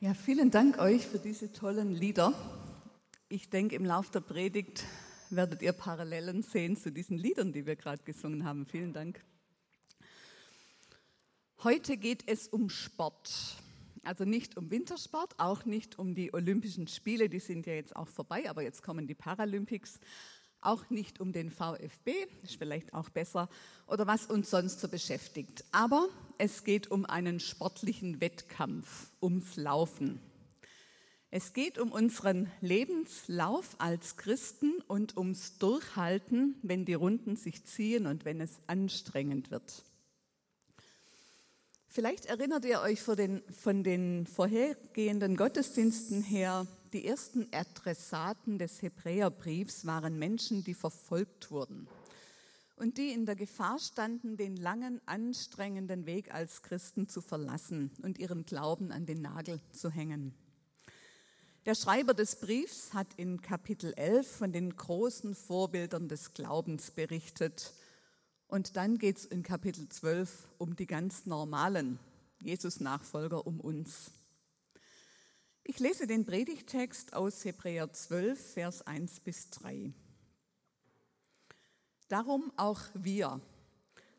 Ja, 0.00 0.14
vielen 0.14 0.52
Dank 0.52 0.78
euch 0.78 1.04
für 1.04 1.18
diese 1.18 1.50
tollen 1.50 1.90
Lieder. 1.90 2.32
Ich 3.28 3.50
denke, 3.50 3.74
im 3.74 3.84
Laufe 3.84 4.12
der 4.12 4.20
Predigt 4.20 4.84
werdet 5.28 5.60
ihr 5.60 5.72
Parallelen 5.72 6.44
sehen 6.44 6.76
zu 6.76 6.92
diesen 6.92 7.18
Liedern, 7.18 7.52
die 7.52 7.66
wir 7.66 7.74
gerade 7.74 8.04
gesungen 8.04 8.44
haben. 8.44 8.64
Vielen 8.64 8.92
Dank. 8.92 9.20
Heute 11.64 11.96
geht 11.96 12.22
es 12.28 12.46
um 12.46 12.70
Sport. 12.70 13.56
Also 14.04 14.24
nicht 14.24 14.56
um 14.56 14.70
Wintersport, 14.70 15.34
auch 15.36 15.64
nicht 15.64 15.98
um 15.98 16.14
die 16.14 16.32
Olympischen 16.32 16.86
Spiele, 16.86 17.28
die 17.28 17.40
sind 17.40 17.66
ja 17.66 17.72
jetzt 17.72 17.96
auch 17.96 18.06
vorbei, 18.06 18.48
aber 18.48 18.62
jetzt 18.62 18.84
kommen 18.84 19.08
die 19.08 19.16
Paralympics. 19.16 19.98
Auch 20.60 20.88
nicht 20.90 21.20
um 21.20 21.32
den 21.32 21.50
VfB, 21.50 22.12
ist 22.44 22.54
vielleicht 22.54 22.94
auch 22.94 23.08
besser, 23.08 23.48
oder 23.88 24.06
was 24.06 24.26
uns 24.26 24.48
sonst 24.48 24.78
so 24.78 24.86
beschäftigt. 24.86 25.64
Aber 25.72 26.08
es 26.38 26.62
geht 26.62 26.90
um 26.90 27.04
einen 27.04 27.40
sportlichen 27.40 28.20
Wettkampf, 28.20 29.10
ums 29.20 29.56
Laufen. 29.56 30.20
Es 31.30 31.52
geht 31.52 31.78
um 31.78 31.92
unseren 31.92 32.50
Lebenslauf 32.60 33.74
als 33.78 34.16
Christen 34.16 34.80
und 34.86 35.16
ums 35.16 35.58
Durchhalten, 35.58 36.54
wenn 36.62 36.84
die 36.84 36.94
Runden 36.94 37.36
sich 37.36 37.64
ziehen 37.64 38.06
und 38.06 38.24
wenn 38.24 38.40
es 38.40 38.60
anstrengend 38.68 39.50
wird. 39.50 39.84
Vielleicht 41.88 42.26
erinnert 42.26 42.64
ihr 42.64 42.80
euch 42.80 43.02
von 43.02 43.16
den, 43.16 43.42
von 43.50 43.82
den 43.82 44.26
vorhergehenden 44.26 45.36
Gottesdiensten 45.36 46.22
her, 46.22 46.66
die 46.92 47.04
ersten 47.04 47.48
Adressaten 47.52 48.58
des 48.58 48.80
Hebräerbriefs 48.80 49.86
waren 49.86 50.18
Menschen, 50.18 50.62
die 50.64 50.74
verfolgt 50.74 51.50
wurden 51.50 51.88
und 52.78 52.96
die 52.96 53.10
in 53.10 53.26
der 53.26 53.36
Gefahr 53.36 53.78
standen, 53.78 54.36
den 54.36 54.56
langen, 54.56 55.00
anstrengenden 55.06 56.06
Weg 56.06 56.32
als 56.32 56.62
Christen 56.62 57.08
zu 57.08 57.20
verlassen 57.20 57.90
und 58.02 58.18
ihren 58.18 58.44
Glauben 58.46 58.92
an 58.92 59.06
den 59.06 59.20
Nagel 59.20 59.60
zu 59.72 59.90
hängen. 59.90 60.34
Der 61.66 61.74
Schreiber 61.74 62.14
des 62.14 62.36
Briefs 62.36 62.94
hat 62.94 63.08
in 63.16 63.42
Kapitel 63.42 63.92
11 63.94 64.26
von 64.26 64.52
den 64.52 64.74
großen 64.74 65.34
Vorbildern 65.34 66.08
des 66.08 66.32
Glaubens 66.32 66.90
berichtet 66.92 67.74
und 68.46 68.76
dann 68.76 68.96
geht 68.96 69.18
es 69.18 69.24
in 69.26 69.42
Kapitel 69.42 69.88
12 69.88 70.48
um 70.56 70.76
die 70.76 70.86
ganz 70.86 71.26
normalen 71.26 71.98
Jesus-Nachfolger, 72.40 73.46
um 73.46 73.60
uns. 73.60 74.12
Ich 75.64 75.78
lese 75.80 76.06
den 76.06 76.24
Predigtext 76.24 77.12
aus 77.12 77.44
Hebräer 77.44 77.92
12, 77.92 78.52
Vers 78.54 78.86
1 78.86 79.20
bis 79.20 79.50
3. 79.50 79.92
Darum 82.08 82.50
auch 82.56 82.80
wir, 82.94 83.40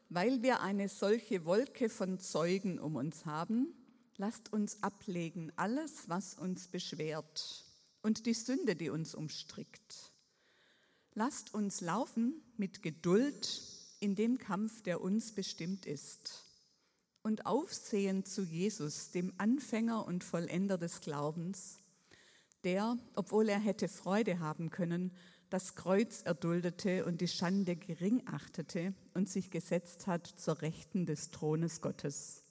weil 0.09 0.43
wir 0.43 0.61
eine 0.61 0.89
solche 0.89 1.45
Wolke 1.45 1.89
von 1.89 2.19
Zeugen 2.19 2.77
um 2.77 2.95
uns 2.95 3.25
haben, 3.25 3.73
lasst 4.17 4.53
uns 4.53 4.83
ablegen 4.83 5.51
alles, 5.55 6.07
was 6.07 6.35
uns 6.35 6.67
beschwert 6.67 7.65
und 8.03 8.27
die 8.27 8.35
Sünde, 8.35 8.75
die 8.75 8.91
uns 8.91 9.15
umstrickt. 9.15 10.13
Lasst 11.15 11.53
uns 11.55 11.81
laufen 11.81 12.41
mit 12.57 12.83
Geduld 12.83 13.61
in 13.99 14.15
dem 14.15 14.37
Kampf, 14.37 14.83
der 14.83 15.01
uns 15.01 15.31
bestimmt 15.31 15.85
ist. 15.85 16.45
Und 17.23 17.45
aufsehen 17.45 18.23
zu 18.23 18.43
Jesus, 18.43 19.11
dem 19.11 19.33
Anfänger 19.37 20.05
und 20.05 20.23
Vollender 20.23 20.77
des 20.77 21.01
Glaubens, 21.01 21.79
der, 22.63 22.97
obwohl 23.15 23.49
er 23.49 23.59
hätte 23.59 23.87
Freude 23.87 24.39
haben 24.39 24.69
können, 24.69 25.11
das 25.49 25.75
Kreuz 25.75 26.21
erduldete 26.23 27.05
und 27.05 27.21
die 27.21 27.27
Schande 27.27 27.75
gering 27.75 28.23
achtete 28.25 28.93
und 29.13 29.27
sich 29.27 29.49
gesetzt 29.49 30.07
hat 30.07 30.27
zur 30.27 30.61
Rechten 30.61 31.05
des 31.05 31.31
Thrones 31.31 31.81
Gottes. 31.81 32.43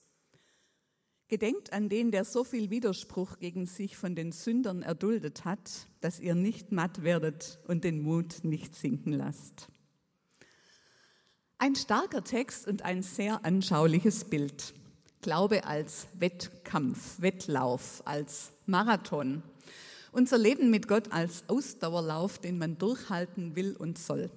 Gedenkt 1.29 1.75
an 1.75 1.91
den, 1.91 2.11
der 2.11 2.25
so 2.25 2.43
viel 2.43 2.71
Widerspruch 2.71 3.39
gegen 3.39 3.67
sich 3.67 3.97
von 3.97 4.15
den 4.15 4.33
Sündern 4.33 4.83
erduldet 4.83 5.45
hat, 5.45 5.87
dass 6.01 6.21
ihr 6.21 6.35
nicht 6.35 6.73
matt 6.73 7.03
werdet 7.03 7.59
und 7.69 7.85
den 7.85 8.01
Mut 8.01 8.45
nicht 8.45 8.75
sinken 8.75 9.13
lasst. 9.13 9.69
Ein 11.59 11.75
starker 11.75 12.25
Text 12.25 12.67
und 12.67 12.83
ein 12.83 13.03
sehr 13.03 13.45
anschauliches 13.45 14.25
Bild. 14.25 14.75
Glaube 15.21 15.65
als 15.65 16.07
Wettkampf, 16.15 17.21
Wettlauf, 17.21 18.03
als 18.07 18.53
Marathon. 18.65 19.43
Unser 20.13 20.39
Leben 20.39 20.71
mit 20.71 20.89
Gott 20.89 21.13
als 21.13 21.45
Ausdauerlauf, 21.49 22.39
den 22.39 22.59
man 22.59 22.79
durchhalten 22.79 23.57
will 23.57 23.77
und 23.79 23.99
soll. 23.99 24.31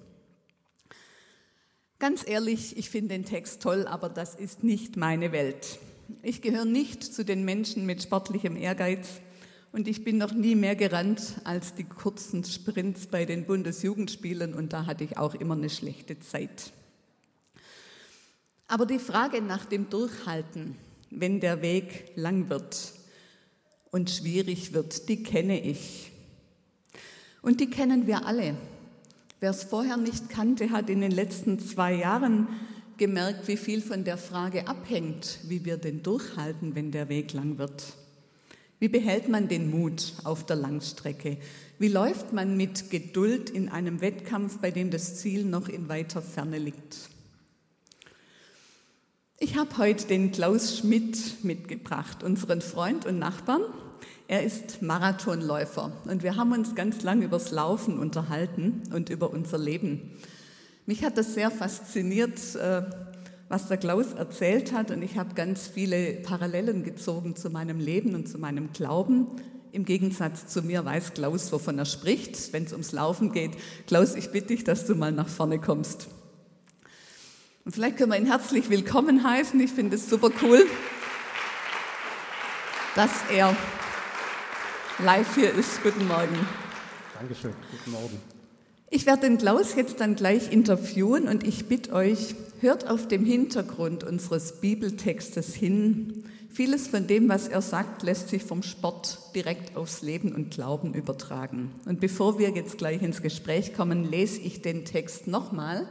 Ganz 1.98 2.26
ehrlich, 2.26 2.76
ich 2.76 2.90
finde 2.90 3.14
den 3.14 3.24
Text 3.24 3.62
toll, 3.62 3.86
aber 3.86 4.08
das 4.08 4.34
ist 4.34 4.64
nicht 4.64 4.96
meine 4.96 5.32
Welt. 5.32 5.78
Ich 6.22 6.42
gehöre 6.42 6.64
nicht 6.64 7.04
zu 7.04 7.24
den 7.24 7.44
Menschen 7.44 7.86
mit 7.86 8.02
sportlichem 8.02 8.56
Ehrgeiz 8.56 9.20
und 9.70 9.88
ich 9.88 10.04
bin 10.04 10.18
noch 10.18 10.32
nie 10.32 10.54
mehr 10.54 10.76
gerannt 10.76 11.40
als 11.44 11.74
die 11.74 11.84
kurzen 11.84 12.44
Sprints 12.44 13.06
bei 13.06 13.24
den 13.24 13.46
Bundesjugendspielen 13.46 14.52
und 14.52 14.72
da 14.72 14.86
hatte 14.86 15.04
ich 15.04 15.16
auch 15.16 15.34
immer 15.34 15.54
eine 15.54 15.70
schlechte 15.70 16.18
Zeit. 16.20 16.72
Aber 18.66 18.84
die 18.84 18.98
Frage 18.98 19.40
nach 19.40 19.64
dem 19.64 19.88
Durchhalten, 19.88 20.76
wenn 21.10 21.40
der 21.40 21.62
Weg 21.62 22.12
lang 22.16 22.50
wird 22.50 22.94
und 23.92 24.10
schwierig 24.10 24.72
wird, 24.72 25.08
die 25.08 25.22
kenne 25.22 25.60
ich. 25.60 26.10
Und 27.42 27.60
die 27.60 27.70
kennen 27.70 28.08
wir 28.08 28.26
alle. 28.26 28.56
Wer 29.38 29.50
es 29.50 29.62
vorher 29.62 29.96
nicht 29.96 30.28
kannte, 30.28 30.70
hat 30.70 30.90
in 30.90 31.00
den 31.00 31.12
letzten 31.12 31.60
zwei 31.60 31.94
Jahren 31.94 32.48
gemerkt, 32.96 33.48
wie 33.48 33.56
viel 33.56 33.82
von 33.82 34.04
der 34.04 34.16
Frage 34.16 34.66
abhängt, 34.66 35.40
wie 35.44 35.64
wir 35.64 35.76
denn 35.76 36.02
durchhalten, 36.02 36.74
wenn 36.74 36.90
der 36.90 37.08
Weg 37.08 37.32
lang 37.32 37.58
wird. 37.58 37.94
Wie 38.78 38.88
behält 38.88 39.28
man 39.28 39.48
den 39.48 39.70
Mut 39.70 40.14
auf 40.24 40.46
der 40.46 40.56
Langstrecke? 40.56 41.36
Wie 41.78 41.88
läuft 41.88 42.32
man 42.32 42.56
mit 42.56 42.90
Geduld 42.90 43.50
in 43.50 43.68
einem 43.68 44.00
Wettkampf, 44.00 44.58
bei 44.58 44.70
dem 44.70 44.90
das 44.90 45.16
Ziel 45.16 45.44
noch 45.44 45.68
in 45.68 45.88
weiter 45.88 46.22
Ferne 46.22 46.58
liegt? 46.58 47.10
Ich 49.44 49.56
habe 49.56 49.76
heute 49.76 50.06
den 50.06 50.30
Klaus 50.30 50.78
Schmidt 50.78 51.42
mitgebracht, 51.42 52.22
unseren 52.22 52.60
Freund 52.60 53.06
und 53.06 53.18
Nachbarn. 53.18 53.62
Er 54.28 54.44
ist 54.44 54.82
Marathonläufer 54.82 55.90
und 56.04 56.22
wir 56.22 56.36
haben 56.36 56.52
uns 56.52 56.76
ganz 56.76 57.02
lang 57.02 57.22
übers 57.22 57.50
Laufen 57.50 57.98
unterhalten 57.98 58.82
und 58.94 59.10
über 59.10 59.32
unser 59.32 59.58
Leben. 59.58 60.12
Mich 60.86 61.02
hat 61.02 61.18
das 61.18 61.34
sehr 61.34 61.50
fasziniert, 61.50 62.54
äh, 62.54 62.82
was 63.48 63.66
der 63.66 63.78
Klaus 63.78 64.12
erzählt 64.12 64.72
hat 64.72 64.92
und 64.92 65.02
ich 65.02 65.18
habe 65.18 65.34
ganz 65.34 65.66
viele 65.66 66.12
Parallelen 66.22 66.84
gezogen 66.84 67.34
zu 67.34 67.50
meinem 67.50 67.80
Leben 67.80 68.14
und 68.14 68.28
zu 68.28 68.38
meinem 68.38 68.72
Glauben. 68.72 69.26
Im 69.72 69.84
Gegensatz 69.84 70.46
zu 70.46 70.62
mir 70.62 70.84
weiß 70.84 71.14
Klaus, 71.14 71.50
wovon 71.50 71.80
er 71.80 71.86
spricht, 71.86 72.52
wenn 72.52 72.62
es 72.62 72.70
ums 72.70 72.92
Laufen 72.92 73.32
geht. 73.32 73.56
Klaus, 73.88 74.14
ich 74.14 74.30
bitte 74.30 74.54
dich, 74.54 74.62
dass 74.62 74.86
du 74.86 74.94
mal 74.94 75.10
nach 75.10 75.28
vorne 75.28 75.58
kommst. 75.58 76.06
Und 77.64 77.70
vielleicht 77.70 77.96
können 77.96 78.10
wir 78.10 78.18
ihn 78.18 78.26
herzlich 78.26 78.70
willkommen 78.70 79.22
heißen. 79.22 79.60
Ich 79.60 79.70
finde 79.70 79.94
es 79.94 80.10
super 80.10 80.30
cool, 80.42 80.66
dass 82.96 83.12
er 83.32 83.56
live 84.98 85.32
hier 85.36 85.54
ist. 85.54 85.80
Guten 85.84 86.08
Morgen. 86.08 86.34
Dankeschön. 87.16 87.52
Guten 87.70 87.92
Morgen. 87.92 88.20
Ich 88.90 89.06
werde 89.06 89.28
den 89.28 89.38
Klaus 89.38 89.76
jetzt 89.76 90.00
dann 90.00 90.16
gleich 90.16 90.50
interviewen 90.50 91.28
und 91.28 91.46
ich 91.46 91.66
bitte 91.66 91.92
euch, 91.92 92.34
hört 92.60 92.90
auf 92.90 93.06
dem 93.06 93.24
Hintergrund 93.24 94.02
unseres 94.02 94.60
Bibeltextes 94.60 95.54
hin. 95.54 96.24
Vieles 96.50 96.88
von 96.88 97.06
dem, 97.06 97.28
was 97.28 97.46
er 97.46 97.62
sagt, 97.62 98.02
lässt 98.02 98.28
sich 98.28 98.42
vom 98.42 98.64
Sport 98.64 99.20
direkt 99.36 99.76
aufs 99.76 100.02
Leben 100.02 100.34
und 100.34 100.50
Glauben 100.50 100.94
übertragen. 100.94 101.70
Und 101.86 102.00
bevor 102.00 102.40
wir 102.40 102.50
jetzt 102.50 102.76
gleich 102.76 103.02
ins 103.02 103.22
Gespräch 103.22 103.72
kommen, 103.72 104.02
lese 104.02 104.40
ich 104.40 104.62
den 104.62 104.84
Text 104.84 105.28
nochmal 105.28 105.86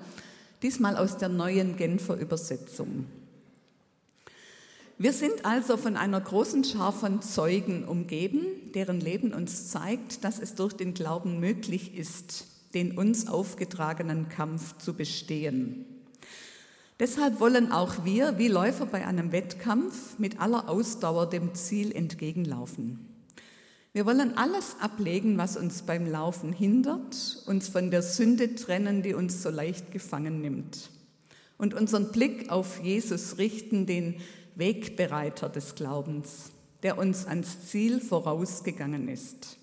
diesmal 0.61 0.97
aus 0.97 1.17
der 1.17 1.29
neuen 1.29 1.77
Genfer 1.77 2.17
Übersetzung. 2.17 3.05
Wir 4.97 5.13
sind 5.13 5.45
also 5.45 5.77
von 5.77 5.97
einer 5.97 6.21
großen 6.21 6.63
Schar 6.63 6.93
von 6.93 7.23
Zeugen 7.23 7.85
umgeben, 7.85 8.45
deren 8.75 8.99
Leben 8.99 9.33
uns 9.33 9.69
zeigt, 9.69 10.23
dass 10.23 10.39
es 10.39 10.53
durch 10.53 10.73
den 10.73 10.93
Glauben 10.93 11.39
möglich 11.39 11.97
ist, 11.97 12.45
den 12.75 12.97
uns 12.97 13.27
aufgetragenen 13.27 14.29
Kampf 14.29 14.77
zu 14.77 14.93
bestehen. 14.93 15.85
Deshalb 16.99 17.39
wollen 17.39 17.71
auch 17.71 18.05
wir, 18.05 18.37
wie 18.37 18.47
Läufer 18.47 18.85
bei 18.85 19.07
einem 19.07 19.31
Wettkampf, 19.31 20.19
mit 20.19 20.39
aller 20.39 20.69
Ausdauer 20.69 21.27
dem 21.27 21.55
Ziel 21.55 21.91
entgegenlaufen. 21.91 23.10
Wir 23.93 24.05
wollen 24.05 24.37
alles 24.37 24.77
ablegen, 24.79 25.37
was 25.37 25.57
uns 25.57 25.81
beim 25.81 26.09
Laufen 26.09 26.53
hindert, 26.53 27.43
uns 27.45 27.67
von 27.67 27.91
der 27.91 28.01
Sünde 28.01 28.55
trennen, 28.55 29.01
die 29.01 29.13
uns 29.13 29.43
so 29.43 29.49
leicht 29.49 29.91
gefangen 29.91 30.39
nimmt. 30.39 30.89
Und 31.57 31.73
unseren 31.73 32.09
Blick 32.11 32.49
auf 32.49 32.81
Jesus 32.81 33.37
richten, 33.37 33.85
den 33.85 34.15
Wegbereiter 34.55 35.49
des 35.49 35.75
Glaubens, 35.75 36.51
der 36.83 36.97
uns 36.97 37.25
ans 37.25 37.67
Ziel 37.67 37.99
vorausgegangen 37.99 39.09
ist. 39.09 39.57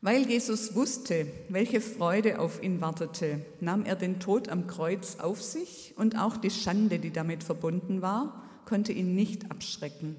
Weil 0.00 0.26
Jesus 0.26 0.74
wusste, 0.74 1.26
welche 1.50 1.82
Freude 1.82 2.38
auf 2.38 2.62
ihn 2.62 2.80
wartete, 2.80 3.40
nahm 3.60 3.84
er 3.84 3.96
den 3.96 4.18
Tod 4.18 4.48
am 4.48 4.66
Kreuz 4.66 5.16
auf 5.16 5.42
sich 5.42 5.92
und 5.96 6.18
auch 6.18 6.38
die 6.38 6.50
Schande, 6.50 6.98
die 6.98 7.12
damit 7.12 7.44
verbunden 7.44 8.00
war, 8.00 8.44
konnte 8.64 8.92
ihn 8.92 9.14
nicht 9.14 9.50
abschrecken. 9.50 10.16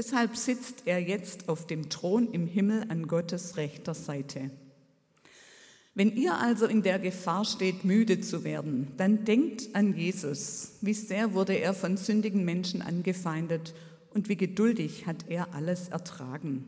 Deshalb 0.00 0.34
sitzt 0.34 0.84
er 0.86 0.98
jetzt 0.98 1.50
auf 1.50 1.66
dem 1.66 1.90
Thron 1.90 2.32
im 2.32 2.46
Himmel 2.46 2.86
an 2.88 3.06
Gottes 3.06 3.58
rechter 3.58 3.92
Seite. 3.92 4.48
Wenn 5.94 6.16
ihr 6.16 6.38
also 6.38 6.64
in 6.64 6.80
der 6.80 6.98
Gefahr 6.98 7.44
steht, 7.44 7.84
müde 7.84 8.18
zu 8.22 8.42
werden, 8.42 8.92
dann 8.96 9.26
denkt 9.26 9.74
an 9.74 9.94
Jesus. 9.94 10.78
Wie 10.80 10.94
sehr 10.94 11.34
wurde 11.34 11.52
er 11.52 11.74
von 11.74 11.98
sündigen 11.98 12.46
Menschen 12.46 12.80
angefeindet 12.80 13.74
und 14.14 14.30
wie 14.30 14.38
geduldig 14.38 15.06
hat 15.06 15.26
er 15.28 15.52
alles 15.52 15.90
ertragen. 15.90 16.64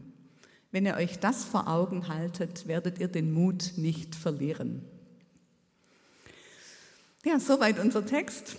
Wenn 0.70 0.84
ihr 0.84 0.96
euch 0.96 1.18
das 1.18 1.42
vor 1.42 1.68
Augen 1.68 2.08
haltet, 2.08 2.68
werdet 2.68 2.98
ihr 2.98 3.08
den 3.08 3.32
Mut 3.32 3.72
nicht 3.78 4.14
verlieren. 4.14 4.84
Ja, 7.24 7.40
soweit 7.40 7.78
unser 7.78 8.04
Text. 8.04 8.56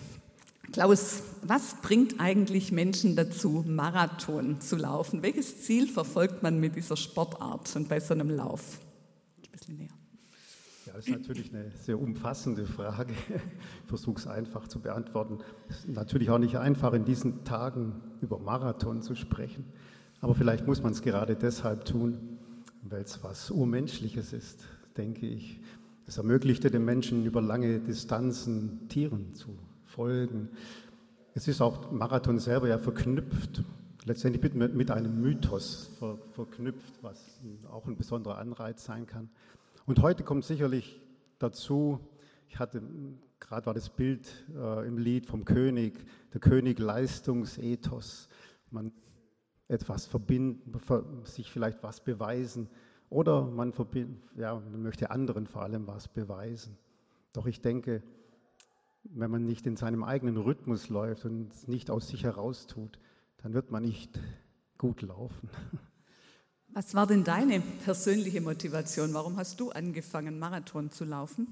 Klaus, 0.71 1.23
was 1.43 1.75
bringt 1.81 2.19
eigentlich 2.19 2.71
Menschen 2.71 3.15
dazu, 3.15 3.63
Marathon 3.67 4.61
zu 4.61 4.77
laufen? 4.77 5.21
Welches 5.21 5.61
Ziel 5.63 5.87
verfolgt 5.87 6.41
man 6.41 6.59
mit 6.59 6.75
dieser 6.75 6.97
Sportart 6.97 7.75
und 7.75 7.89
bei 7.89 7.99
so 7.99 8.13
einem 8.13 8.29
Lauf? 8.29 8.79
Ein 9.45 9.51
bisschen 9.51 9.77
näher. 9.77 9.89
Ja, 10.85 10.93
das 10.93 11.07
ist 11.07 11.11
natürlich 11.11 11.53
eine 11.53 11.71
sehr 11.71 11.99
umfassende 11.99 12.65
Frage. 12.65 13.13
Ich 13.13 13.89
versuche 13.89 14.19
es 14.19 14.27
einfach 14.27 14.67
zu 14.67 14.79
beantworten. 14.79 15.39
Es 15.69 15.79
ist 15.79 15.89
natürlich 15.89 16.29
auch 16.29 16.39
nicht 16.39 16.57
einfach, 16.57 16.93
in 16.93 17.05
diesen 17.05 17.43
Tagen 17.43 18.01
über 18.21 18.39
Marathon 18.39 19.01
zu 19.01 19.15
sprechen. 19.15 19.65
Aber 20.21 20.33
vielleicht 20.33 20.65
muss 20.65 20.81
man 20.81 20.93
es 20.93 21.01
gerade 21.01 21.35
deshalb 21.35 21.85
tun, 21.85 22.39
weil 22.81 23.03
es 23.03 23.23
was 23.23 23.51
Urmenschliches 23.51 24.33
ist, 24.33 24.63
denke 24.97 25.27
ich. 25.27 25.59
Es 26.07 26.17
ermöglichte 26.17 26.71
den 26.71 26.83
Menschen 26.83 27.25
über 27.25 27.41
lange 27.41 27.79
Distanzen 27.79 28.87
Tieren 28.89 29.33
zu 29.35 29.57
folgen. 29.93 30.49
Es 31.35 31.47
ist 31.47 31.61
auch 31.61 31.91
Marathon 31.91 32.39
selber 32.39 32.67
ja 32.67 32.77
verknüpft, 32.77 33.63
letztendlich 34.05 34.53
mit, 34.53 34.73
mit 34.73 34.91
einem 34.91 35.21
Mythos 35.21 35.91
ver, 35.99 36.17
verknüpft, 36.33 37.01
was 37.01 37.39
auch 37.71 37.87
ein 37.87 37.95
besonderer 37.95 38.37
Anreiz 38.37 38.83
sein 38.83 39.05
kann. 39.05 39.29
Und 39.85 40.01
heute 40.01 40.23
kommt 40.23 40.45
sicherlich 40.45 40.99
dazu, 41.39 41.99
ich 42.47 42.59
hatte, 42.59 42.81
gerade 43.39 43.65
war 43.65 43.73
das 43.73 43.89
Bild 43.89 44.27
äh, 44.55 44.87
im 44.87 44.97
Lied 44.97 45.25
vom 45.27 45.45
König, 45.45 46.05
der 46.33 46.41
König 46.41 46.79
Leistungsethos. 46.79 48.29
Man 48.71 48.91
etwas 49.67 50.05
verbinden, 50.05 50.73
sich 51.23 51.51
vielleicht 51.51 51.83
was 51.83 52.03
beweisen 52.03 52.67
oder 53.09 53.45
man, 53.45 53.73
ja, 54.35 54.55
man 54.55 54.81
möchte 54.81 55.11
anderen 55.11 55.47
vor 55.47 55.61
allem 55.61 55.87
was 55.87 56.07
beweisen. 56.07 56.77
Doch 57.31 57.45
ich 57.47 57.61
denke, 57.61 58.03
wenn 59.03 59.31
man 59.31 59.45
nicht 59.45 59.65
in 59.65 59.75
seinem 59.75 60.03
eigenen 60.03 60.37
Rhythmus 60.37 60.89
läuft 60.89 61.25
und 61.25 61.51
es 61.51 61.67
nicht 61.67 61.89
aus 61.89 62.07
sich 62.07 62.23
heraus 62.23 62.67
tut, 62.67 62.99
dann 63.37 63.53
wird 63.53 63.71
man 63.71 63.83
nicht 63.83 64.19
gut 64.77 65.01
laufen. 65.01 65.49
Was 66.73 66.95
war 66.95 67.05
denn 67.05 67.23
deine 67.23 67.59
persönliche 67.59 68.41
Motivation? 68.41 69.13
Warum 69.13 69.37
hast 69.37 69.59
du 69.59 69.69
angefangen, 69.69 70.39
Marathon 70.39 70.89
zu 70.89 71.05
laufen? 71.05 71.47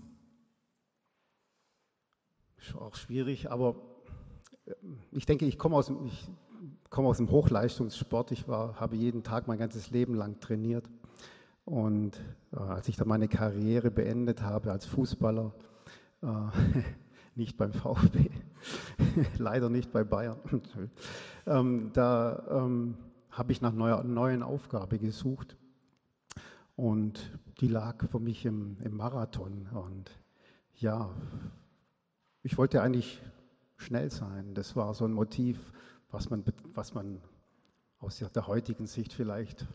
Ist 2.58 2.76
auch 2.76 2.96
schwierig, 2.96 3.52
aber 3.52 3.76
äh, 4.66 4.74
ich 5.12 5.28
denke, 5.28 5.46
ich 5.46 5.60
komme 5.60 5.76
aus, 5.76 5.88
dem, 5.88 6.06
ich 6.06 6.28
komme 6.90 7.08
aus 7.08 7.18
dem 7.18 7.30
Hochleistungssport. 7.30 8.32
Ich 8.32 8.48
war, 8.48 8.80
habe 8.80 8.96
jeden 8.96 9.22
Tag 9.22 9.48
mein 9.48 9.60
ganzes 9.60 9.92
Leben 9.92 10.16
lang 10.16 10.40
trainiert. 10.40 10.90
Und 11.66 12.20
äh, 12.52 12.58
als 12.58 12.88
ich 12.88 12.96
dann 12.96 13.08
meine 13.08 13.28
Karriere 13.28 13.92
beendet 13.92 14.42
habe 14.42 14.72
als 14.72 14.86
Fußballer, 14.86 15.54
äh, 16.24 16.28
nicht 17.36 17.58
beim 17.58 17.74
VfB, 17.74 18.30
leider 19.38 19.70
nicht 19.70 19.92
bei 19.92 20.04
Bayern, 20.04 20.38
ähm, 21.46 21.92
da 21.94 22.44
ähm, 22.50 22.98
habe 23.32 23.52
ich 23.52 23.62
nach 23.62 23.74
einer 23.74 24.04
neuen 24.04 24.44
Aufgabe 24.44 25.00
gesucht. 25.00 25.58
Und 26.76 27.38
die 27.60 27.68
lag 27.68 28.04
für 28.10 28.20
mich 28.20 28.46
im, 28.46 28.78
im 28.84 28.98
Marathon. 28.98 29.68
Und 29.74 30.12
ja, 30.76 31.10
ich 32.44 32.58
wollte 32.58 32.82
eigentlich 32.82 33.22
schnell 33.78 34.10
sein. 34.10 34.54
Das 34.54 34.76
war 34.76 34.94
so 34.94 35.06
ein 35.06 35.14
Motiv, 35.14 35.72
was 36.10 36.30
man, 36.30 36.44
was 36.74 36.94
man 36.94 37.22
aus 38.00 38.18
der 38.18 38.48
heutigen 38.48 38.88
Sicht 38.88 39.14
vielleicht 39.14 39.68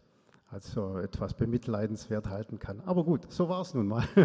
als 0.48 0.72
so 0.72 0.98
etwas 0.98 1.34
bemitleidenswert 1.34 2.28
halten 2.28 2.58
kann. 2.58 2.80
Aber 2.80 3.04
gut, 3.04 3.30
so 3.32 3.48
war 3.48 3.62
es 3.62 3.74
nun 3.74 3.86
mal. 3.86 4.06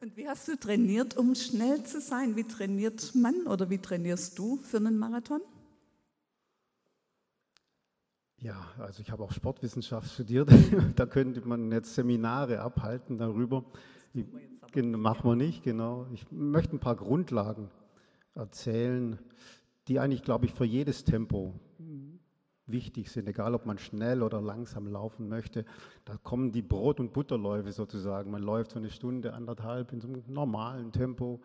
Und 0.00 0.16
wie 0.16 0.28
hast 0.28 0.46
du 0.46 0.56
trainiert, 0.56 1.16
um 1.16 1.34
schnell 1.34 1.82
zu 1.82 2.00
sein? 2.00 2.36
Wie 2.36 2.44
trainiert 2.44 3.14
man 3.16 3.46
oder 3.48 3.68
wie 3.68 3.78
trainierst 3.78 4.38
du 4.38 4.58
für 4.58 4.76
einen 4.76 4.96
Marathon? 4.96 5.40
Ja, 8.40 8.68
also 8.78 9.02
ich 9.02 9.10
habe 9.10 9.24
auch 9.24 9.32
Sportwissenschaft 9.32 10.12
studiert. 10.12 10.48
da 10.96 11.06
könnte 11.06 11.40
man 11.46 11.72
jetzt 11.72 11.96
Seminare 11.96 12.60
abhalten 12.60 13.18
darüber. 13.18 13.64
Machen 14.74 15.30
wir 15.30 15.34
nicht, 15.34 15.64
genau. 15.64 16.06
Ich 16.12 16.30
möchte 16.30 16.76
ein 16.76 16.80
paar 16.80 16.94
Grundlagen 16.94 17.68
erzählen, 18.36 19.18
die 19.88 19.98
eigentlich, 19.98 20.22
glaube 20.22 20.46
ich, 20.46 20.54
für 20.54 20.64
jedes 20.64 21.02
Tempo 21.02 21.58
wichtig 22.70 23.10
sind, 23.10 23.28
egal 23.28 23.54
ob 23.54 23.66
man 23.66 23.78
schnell 23.78 24.22
oder 24.22 24.40
langsam 24.40 24.86
laufen 24.86 25.28
möchte. 25.28 25.64
Da 26.04 26.16
kommen 26.18 26.52
die 26.52 26.62
Brot- 26.62 27.00
und 27.00 27.12
Butterläufe 27.12 27.72
sozusagen. 27.72 28.30
Man 28.30 28.42
läuft 28.42 28.72
so 28.72 28.78
eine 28.78 28.90
Stunde, 28.90 29.32
anderthalb 29.32 29.92
in 29.92 30.00
so 30.00 30.08
einem 30.08 30.22
normalen 30.26 30.92
Tempo. 30.92 31.40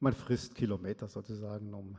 Man 0.00 0.12
frisst 0.12 0.54
Kilometer 0.54 1.08
sozusagen, 1.08 1.74
um 1.74 1.96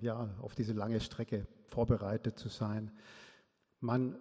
ja, 0.00 0.28
auf 0.40 0.54
diese 0.54 0.72
lange 0.72 1.00
Strecke 1.00 1.46
vorbereitet 1.68 2.38
zu 2.38 2.48
sein. 2.48 2.90
Man 3.80 4.18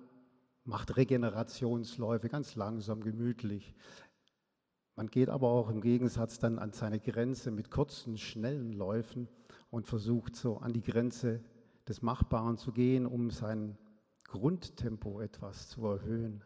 macht 0.64 0.96
Regenerationsläufe 0.96 2.30
ganz 2.30 2.56
langsam, 2.56 3.02
gemütlich. 3.02 3.76
Man 4.96 5.08
geht 5.08 5.30
aber 5.30 5.50
auch 5.50 5.70
im 5.70 5.82
Gegensatz 5.82 6.40
dann 6.40 6.60
an 6.60 6.72
seine 6.72 7.00
Grenze 7.00 7.52
mit 7.52 7.72
kurzen, 7.72 8.18
schnellen 8.18 8.74
Läufen 8.74 9.28
und 9.72 9.88
versucht 9.88 10.36
so 10.36 10.58
an 10.58 10.72
die 10.72 10.84
Grenze 10.84 11.42
des 11.88 12.02
Machbaren 12.02 12.58
zu 12.58 12.72
gehen, 12.72 13.06
um 13.06 13.30
sein 13.30 13.78
Grundtempo 14.24 15.22
etwas 15.22 15.70
zu 15.70 15.86
erhöhen. 15.86 16.44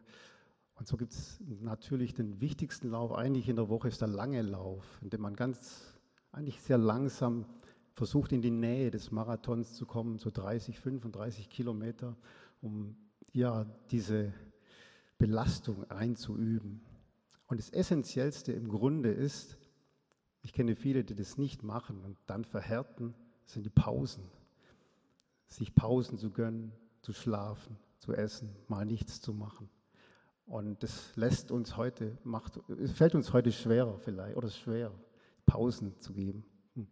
Und 0.75 0.88
so 0.88 0.98
gibt 0.98 1.13
es 1.13 1.39
natürlich 1.48 2.13
den 2.13 2.42
wichtigsten 2.42 2.89
Lauf 2.89 3.13
eigentlich 3.13 3.50
in 3.50 3.56
der 3.56 3.69
Woche, 3.69 3.88
ist 3.88 4.01
der 4.01 4.07
lange 4.07 4.42
Lauf, 4.42 5.00
in 5.01 5.10
dem 5.10 5.22
man 5.22 5.36
ganz, 5.36 5.94
eigentlich 6.31 6.62
sehr 6.62 6.78
langsam 6.78 7.45
versucht, 7.94 8.31
in 8.31 8.42
die 8.42 8.51
Nähe 8.51 8.92
des 8.92 9.12
Marathons 9.12 9.74
zu 9.74 9.86
kommen, 9.86 10.19
so 10.19 10.30
30, 10.30 10.80
35 10.80 11.50
Kilometer, 11.50 12.16
um 12.62 12.95
ja 13.31 13.66
diese 13.90 14.33
Belastung 15.18 15.90
einzuüben. 15.90 16.81
Und 17.47 17.59
das 17.59 17.69
Essentiellste 17.69 18.52
im 18.52 18.68
Grunde 18.68 19.09
ist, 19.12 19.57
ich 20.44 20.54
kenne 20.54 20.76
viele, 20.76 21.04
die 21.04 21.16
das 21.16 21.38
nicht 21.38 21.64
machen 21.64 22.02
und 22.04 22.18
dann 22.28 22.45
verhärten, 22.45 23.16
sind 23.45 23.66
die 23.66 23.71
Pausen 23.71 24.23
sich 25.47 25.73
Pausen 25.75 26.18
zu 26.18 26.31
gönnen, 26.31 26.71
zu 27.01 27.13
schlafen, 27.13 27.77
zu 27.99 28.13
essen, 28.13 28.49
mal 28.68 28.85
nichts 28.85 29.21
zu 29.21 29.33
machen. 29.33 29.69
Und 30.45 30.81
das 30.81 31.16
lässt 31.16 31.51
uns 31.51 31.75
heute, 31.75 32.18
macht, 32.23 32.59
es 32.81 32.94
fällt 32.94 33.16
uns 33.16 33.33
heute 33.33 33.51
schwerer 33.51 33.99
vielleicht 33.99 34.37
oder 34.37 34.49
schwer, 34.49 34.92
Pausen 35.45 35.99
zu 35.99 36.13
geben. 36.13 36.45
Hm. 36.75 36.87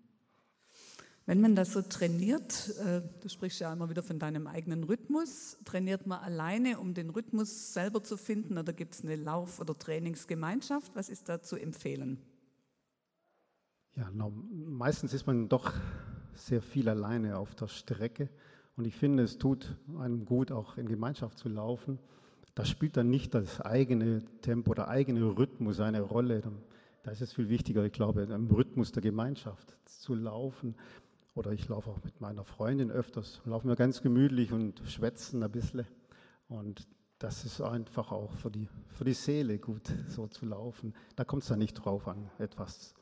Wenn 1.26 1.40
man 1.40 1.56
das 1.56 1.72
so 1.72 1.82
trainiert, 1.82 2.76
äh, 2.80 3.02
du 3.22 3.30
sprichst 3.30 3.62
ja 3.62 3.72
immer 3.72 3.90
wieder 3.90 4.04
von 4.04 4.20
deinem 4.20 4.48
eigenen 4.48 4.84
Rhythmus, 4.84 5.58
trainiert 5.64 6.06
man 6.06 6.20
alleine, 6.20 6.80
um 6.80 6.94
den 6.94 7.10
Rhythmus 7.10 7.74
selber 7.74 8.04
zu 8.04 8.18
finden 8.18 8.58
oder 8.58 8.74
gibt 8.74 8.96
es 8.96 9.04
eine 9.04 9.16
Lauf- 9.16 9.62
oder 9.62 9.78
Trainingsgemeinschaft? 9.78 10.94
Was 10.94 11.08
ist 11.08 11.30
da 11.30 11.42
zu 11.42 11.56
empfehlen? 11.56 12.22
Ja, 13.96 14.12
meistens 14.12 15.14
ist 15.14 15.26
man 15.26 15.48
doch 15.48 15.72
sehr 16.36 16.62
viel 16.62 16.90
alleine 16.90 17.38
auf 17.38 17.56
der 17.56 17.68
Strecke. 17.68 18.30
Und 18.78 18.86
ich 18.86 18.96
finde, 18.96 19.24
es 19.24 19.38
tut 19.38 19.76
einem 19.98 20.26
gut, 20.26 20.52
auch 20.52 20.78
in 20.78 20.88
Gemeinschaft 20.88 21.38
zu 21.38 21.50
laufen. 21.50 22.00
Da 22.56 22.66
spielt 22.66 22.98
dann 22.98 23.10
nicht 23.10 23.34
das 23.34 23.62
eigene 23.62 24.24
Tempo, 24.42 24.74
der 24.74 24.88
eigene 24.88 25.38
Rhythmus 25.38 25.80
eine 25.80 26.02
Rolle. 26.02 26.42
Da 27.04 27.12
ist 27.12 27.22
es 27.22 27.34
viel 27.34 27.50
wichtiger, 27.50 27.86
ich 27.86 27.94
glaube, 27.94 28.24
im 28.24 28.48
Rhythmus 28.48 28.92
der 28.92 29.02
Gemeinschaft 29.02 29.76
zu 29.86 30.16
laufen. 30.16 30.76
Oder 31.36 31.52
ich 31.52 31.68
laufe 31.68 31.90
auch 31.90 32.04
mit 32.04 32.22
meiner 32.22 32.46
Freundin 32.46 32.92
öfters. 32.92 33.42
Laufen 33.46 33.68
wir 33.68 33.76
ganz 33.76 34.02
gemütlich 34.02 34.54
und 34.54 34.82
schwätzen 34.86 35.44
ein 35.44 35.52
bisschen. 35.52 35.86
Und 36.48 36.88
das 37.20 37.44
ist 37.46 37.62
einfach 37.62 38.12
auch 38.12 38.32
für 38.34 38.52
die, 38.52 38.70
für 38.88 39.04
die 39.04 39.14
Seele 39.14 39.58
gut, 39.58 39.92
so 40.08 40.28
zu 40.28 40.46
laufen. 40.46 40.94
Da 41.16 41.26
kommt 41.26 41.44
es 41.44 41.50
dann 41.50 41.60
nicht 41.60 41.74
drauf 41.74 42.08
an, 42.08 42.30
etwas 42.40 42.94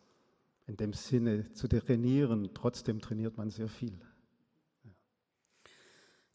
in 0.68 0.78
dem 0.78 0.94
Sinne 0.94 1.52
zu 1.54 1.68
trainieren. 1.68 2.50
Trotzdem 2.54 3.02
trainiert 3.02 3.38
man 3.38 3.50
sehr 3.50 3.68
viel. 3.68 4.00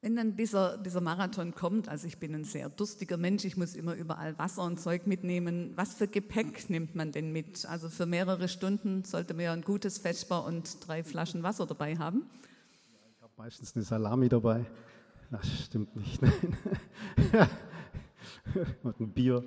Wenn 0.01 0.15
dann 0.15 0.37
dieser, 0.37 0.79
dieser 0.79 1.01
Marathon 1.01 1.55
kommt, 1.55 1.89
also 1.89 2.07
ich 2.07 2.19
bin 2.19 2.33
ein 2.33 2.45
sehr 2.45 2.69
durstiger 2.69 3.17
Mensch, 3.17 3.45
ich 3.45 3.57
muss 3.57 3.75
immer 3.75 3.95
überall 3.95 4.39
Wasser 4.39 4.63
und 4.63 4.79
Zeug 4.79 5.09
mitnehmen. 5.09 5.73
Was 5.75 5.95
für 5.95 6.07
Gepäck 6.07 6.71
nimmt 6.71 6.95
man 6.95 7.11
denn 7.11 7.33
mit? 7.33 7.67
Also 7.67 7.89
für 7.89 8.07
mehrere 8.07 8.47
Stunden 8.49 9.03
sollte 9.03 9.35
man 9.35 9.45
ja 9.45 9.53
ein 9.53 9.63
gutes 9.63 9.99
Vesper 9.99 10.45
und 10.45 10.87
drei 10.87 11.03
Flaschen 11.03 11.43
Wasser 11.43 11.67
dabei 11.67 11.97
haben. 11.97 12.31
Ich 13.17 13.23
habe 13.23 13.33
meistens 13.37 13.75
eine 13.75 13.85
Salami 13.85 14.29
dabei. 14.29 14.65
Das 15.31 15.47
stimmt 15.65 15.97
nicht. 15.97 16.21
Und 18.83 19.01
ein 19.01 19.11
Bier. 19.11 19.45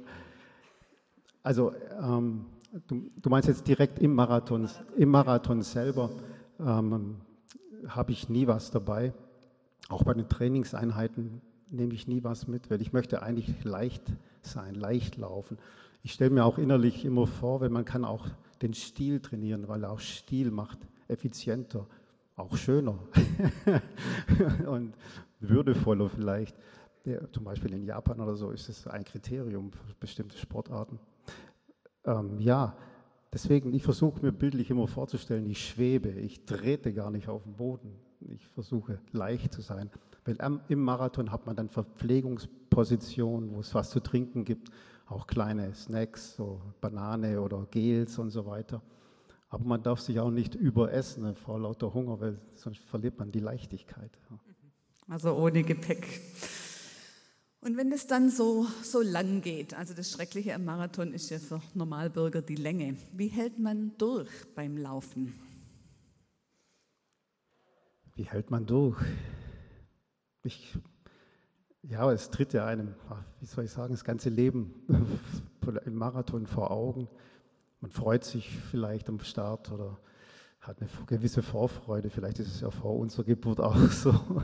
Also, 1.43 1.73
ähm, 2.00 2.45
du, 2.87 3.09
du, 3.21 3.29
meinst 3.29 3.47
jetzt 3.47 3.67
direkt 3.67 3.99
im 3.99 4.13
Marathon, 4.13 4.67
im 4.97 5.09
Marathon 5.09 5.61
selber 5.61 6.09
ähm, 6.59 7.17
habe 7.87 8.11
ich 8.11 8.29
nie 8.29 8.47
was 8.47 8.71
dabei. 8.71 9.13
Auch 9.89 10.03
bei 10.03 10.13
den 10.13 10.29
Trainingseinheiten 10.29 11.41
nehme 11.69 11.93
ich 11.93 12.07
nie 12.07 12.23
was 12.23 12.47
mit, 12.47 12.69
weil 12.69 12.81
ich 12.81 12.93
möchte 12.93 13.21
eigentlich 13.23 13.63
leicht 13.63 14.03
sein, 14.41 14.75
leicht 14.75 15.17
laufen. 15.17 15.57
Ich 16.03 16.13
stelle 16.13 16.31
mir 16.31 16.45
auch 16.45 16.57
innerlich 16.57 17.05
immer 17.05 17.27
vor, 17.27 17.61
wenn 17.61 17.71
man 17.71 17.85
kann 17.85 18.05
auch 18.05 18.27
den 18.61 18.73
Stil 18.73 19.19
trainieren, 19.19 19.67
weil 19.67 19.85
auch 19.85 19.99
Stil 19.99 20.51
macht 20.51 20.79
effizienter, 21.07 21.87
auch 22.35 22.55
schöner 22.55 22.97
und 24.67 24.93
würdevoller 25.39 26.09
vielleicht. 26.09 26.55
Ja, 27.03 27.19
zum 27.31 27.43
Beispiel 27.43 27.73
in 27.73 27.83
Japan 27.83 28.19
oder 28.19 28.35
so 28.35 28.51
ist 28.51 28.69
es 28.69 28.87
ein 28.87 29.03
Kriterium 29.03 29.71
für 29.71 29.93
bestimmte 29.99 30.37
Sportarten. 30.37 30.99
Ähm, 32.05 32.39
ja, 32.39 32.75
deswegen, 33.34 33.74
ich 33.74 33.84
versuche 33.84 34.22
mir 34.22 34.31
bildlich 34.31 34.70
immer 34.70 34.88
vorzustellen, 34.88 35.50
ich 35.50 35.65
schwebe, 35.65 36.10
ich 36.10 36.46
trete 36.46 36.93
gar 36.93 37.12
nicht 37.12 37.27
auf 37.27 37.43
den 37.43 37.53
Boden. 37.53 37.96
Ich 38.29 38.48
versuche 38.50 39.00
leicht 39.12 39.53
zu 39.53 39.62
sein. 39.62 39.89
Weil 40.25 40.38
im 40.67 40.84
Marathon 40.84 41.31
hat 41.31 41.46
man 41.46 41.55
dann 41.55 41.70
Verpflegungspositionen, 41.70 43.51
wo 43.55 43.60
es 43.62 43.74
was 43.74 43.89
zu 43.89 44.00
trinken 44.00 44.46
gibt, 44.46 44.70
auch 45.08 45.25
kleine 45.27 45.74
Snacks, 45.74 46.36
so 46.36 46.62
Banane 46.79 47.41
oder 47.41 47.65
Gels 47.72 48.20
und 48.20 48.29
so 48.29 48.46
weiter. 48.46 48.81
Aber 49.50 49.65
man 49.65 49.84
darf 49.84 50.00
sich 50.00 50.20
auch 50.20 50.31
nicht 50.31 50.55
überessen 50.55 51.36
vor 51.36 51.60
lauter 51.60 51.93
Hunger, 51.93 52.20
weil 52.22 52.39
sonst 52.55 52.79
verliert 52.86 53.20
man 53.20 53.31
die 53.31 53.39
Leichtigkeit. 53.39 54.12
Also 55.10 55.36
ohne 55.36 55.63
Gepäck. 55.63 56.22
Und 57.63 57.77
wenn 57.77 57.91
es 57.91 58.08
dann 58.08 58.32
so, 58.32 58.65
so 58.82 59.01
lang 59.01 59.41
geht, 59.41 59.75
also 59.75 59.94
das 59.94 60.10
Schreckliche 60.10 60.56
am 60.56 60.65
Marathon 60.65 61.13
ist 61.13 61.30
ja 61.30 61.38
für 61.38 61.62
Normalbürger 61.75 62.41
die 62.41 62.56
Länge, 62.56 62.98
wie 63.13 63.27
hält 63.27 63.60
man 63.60 63.96
durch 64.00 64.30
beim 64.56 64.77
Laufen? 64.77 65.39
Wie 68.15 68.24
hält 68.24 68.50
man 68.50 68.65
durch? 68.65 68.98
Ich, 70.41 70.75
ja, 71.84 72.12
es 72.12 72.32
tritt 72.32 72.53
ja 72.53 72.65
einem, 72.65 72.96
wie 73.39 73.46
soll 73.46 73.65
ich 73.65 73.72
sagen, 73.72 73.94
das 73.94 74.03
ganze 74.03 74.30
Leben 74.30 74.74
im 75.86 75.94
Marathon 75.94 76.48
vor 76.48 76.72
Augen. 76.72 77.08
Man 77.80 77.91
freut 77.91 78.24
sich 78.24 78.50
vielleicht 78.72 79.08
am 79.08 79.20
Start 79.20 79.72
oder 79.72 80.00
hat 80.62 80.82
eine 80.82 80.89
gewisse 81.06 81.44
Vorfreude. 81.44 82.10
Vielleicht 82.10 82.39
ist 82.39 82.48
es 82.48 82.62
ja 82.62 82.72
vor 82.72 82.98
unserer 82.98 83.24
Geburt 83.24 83.60
auch 83.60 83.77
so. 83.91 84.44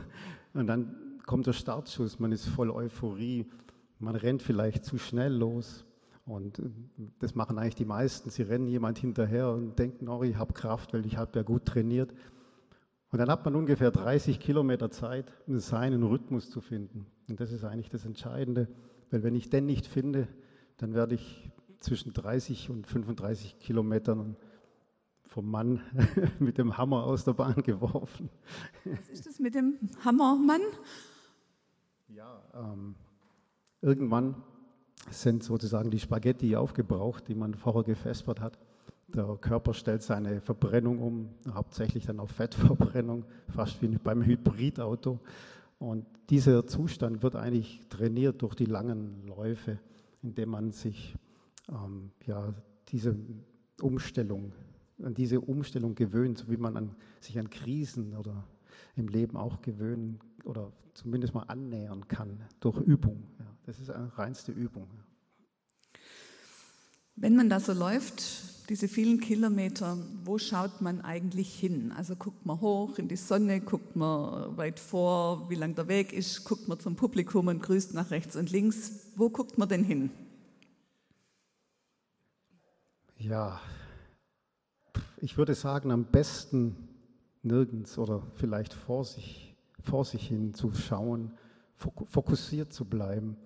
Und 0.54 0.68
dann 0.68 1.07
kommt 1.28 1.46
der 1.46 1.52
Startschuss, 1.52 2.18
man 2.18 2.32
ist 2.32 2.46
voll 2.46 2.70
Euphorie, 2.70 3.46
man 3.98 4.16
rennt 4.16 4.42
vielleicht 4.42 4.86
zu 4.86 4.96
schnell 4.96 5.34
los. 5.34 5.84
Und 6.24 6.58
äh, 6.58 6.62
das 7.18 7.34
machen 7.34 7.58
eigentlich 7.58 7.74
die 7.74 7.84
meisten. 7.84 8.30
Sie 8.30 8.42
rennen 8.42 8.66
jemand 8.66 8.98
hinterher 8.98 9.50
und 9.50 9.78
denken, 9.78 10.08
oh, 10.08 10.22
ich 10.22 10.36
habe 10.36 10.54
Kraft, 10.54 10.94
weil 10.94 11.04
ich 11.04 11.18
habe 11.18 11.38
ja 11.38 11.42
gut 11.42 11.66
trainiert. 11.66 12.14
Und 13.10 13.18
dann 13.18 13.30
hat 13.30 13.44
man 13.44 13.56
ungefähr 13.56 13.90
30 13.90 14.40
Kilometer 14.40 14.90
Zeit, 14.90 15.32
seinen 15.46 16.02
Rhythmus 16.02 16.48
zu 16.48 16.62
finden. 16.62 17.06
Und 17.28 17.40
das 17.40 17.52
ist 17.52 17.62
eigentlich 17.62 17.90
das 17.90 18.06
Entscheidende, 18.06 18.66
weil 19.10 19.22
wenn 19.22 19.34
ich 19.34 19.50
den 19.50 19.66
nicht 19.66 19.86
finde, 19.86 20.28
dann 20.78 20.94
werde 20.94 21.14
ich 21.14 21.50
zwischen 21.78 22.14
30 22.14 22.70
und 22.70 22.86
35 22.86 23.58
Kilometern 23.58 24.36
vom 25.24 25.50
Mann 25.50 25.82
mit 26.38 26.56
dem 26.56 26.78
Hammer 26.78 27.04
aus 27.04 27.24
der 27.24 27.34
Bahn 27.34 27.62
geworfen. 27.62 28.30
Was 28.86 29.10
ist 29.10 29.26
das 29.26 29.38
mit 29.38 29.54
dem 29.54 29.78
Hammermann? 30.02 30.62
Ja, 32.08 32.42
ähm, 32.54 32.94
irgendwann 33.82 34.34
sind 35.10 35.42
sozusagen 35.42 35.90
die 35.90 35.98
Spaghetti 35.98 36.56
aufgebraucht, 36.56 37.28
die 37.28 37.34
man 37.34 37.54
vorher 37.54 37.82
gefespert 37.82 38.40
hat. 38.40 38.58
Der 39.08 39.36
Körper 39.40 39.74
stellt 39.74 40.02
seine 40.02 40.40
Verbrennung 40.40 41.00
um, 41.00 41.28
hauptsächlich 41.52 42.06
dann 42.06 42.20
auf 42.20 42.30
Fettverbrennung, 42.30 43.24
fast 43.54 43.80
wie 43.82 43.88
beim 43.88 44.22
Hybridauto. 44.22 45.20
Und 45.78 46.06
dieser 46.30 46.66
Zustand 46.66 47.22
wird 47.22 47.36
eigentlich 47.36 47.80
trainiert 47.88 48.42
durch 48.42 48.54
die 48.54 48.66
langen 48.66 49.26
Läufe, 49.26 49.78
indem 50.22 50.50
man 50.50 50.72
sich 50.72 51.14
ähm, 51.68 52.10
ja, 52.26 52.54
diese 52.88 53.16
Umstellung, 53.80 54.52
an 55.02 55.14
diese 55.14 55.40
Umstellung 55.40 55.94
gewöhnt, 55.94 56.38
so 56.38 56.50
wie 56.50 56.56
man 56.56 56.76
an, 56.76 56.96
sich 57.20 57.38
an 57.38 57.50
Krisen 57.50 58.16
oder 58.16 58.44
im 58.98 59.08
Leben 59.08 59.36
auch 59.36 59.62
gewöhnen 59.62 60.20
oder 60.44 60.72
zumindest 60.94 61.34
mal 61.34 61.44
annähern 61.44 62.08
kann 62.08 62.40
durch 62.60 62.80
Übung. 62.80 63.22
Ja, 63.38 63.46
das 63.66 63.80
ist 63.80 63.90
eine 63.90 64.16
reinste 64.18 64.52
Übung. 64.52 64.88
Wenn 67.16 67.34
man 67.34 67.48
da 67.48 67.58
so 67.58 67.72
läuft, 67.72 68.68
diese 68.68 68.86
vielen 68.86 69.20
Kilometer, 69.20 69.96
wo 70.24 70.38
schaut 70.38 70.80
man 70.80 71.00
eigentlich 71.00 71.58
hin? 71.58 71.92
Also 71.96 72.14
guckt 72.14 72.44
man 72.46 72.60
hoch 72.60 72.98
in 72.98 73.08
die 73.08 73.16
Sonne, 73.16 73.60
guckt 73.60 73.96
man 73.96 74.56
weit 74.56 74.78
vor, 74.78 75.48
wie 75.50 75.54
lang 75.54 75.74
der 75.74 75.88
Weg 75.88 76.12
ist, 76.12 76.44
guckt 76.44 76.68
man 76.68 76.78
zum 76.78 76.94
Publikum 76.94 77.48
und 77.48 77.62
grüßt 77.62 77.94
nach 77.94 78.10
rechts 78.10 78.36
und 78.36 78.50
links. 78.50 79.10
Wo 79.16 79.30
guckt 79.30 79.58
man 79.58 79.68
denn 79.68 79.84
hin? 79.84 80.10
Ja, 83.16 83.60
ich 85.20 85.36
würde 85.36 85.54
sagen, 85.54 85.90
am 85.90 86.04
besten 86.04 86.87
nirgends 87.48 87.98
oder 87.98 88.22
vielleicht 88.34 88.72
vor 88.72 89.04
sich, 89.04 89.56
vor 89.80 90.04
sich 90.04 90.28
hin 90.28 90.54
zu 90.54 90.72
schauen, 90.72 91.32
fokussiert 91.74 92.72
zu 92.72 92.84
bleiben. 92.84 93.36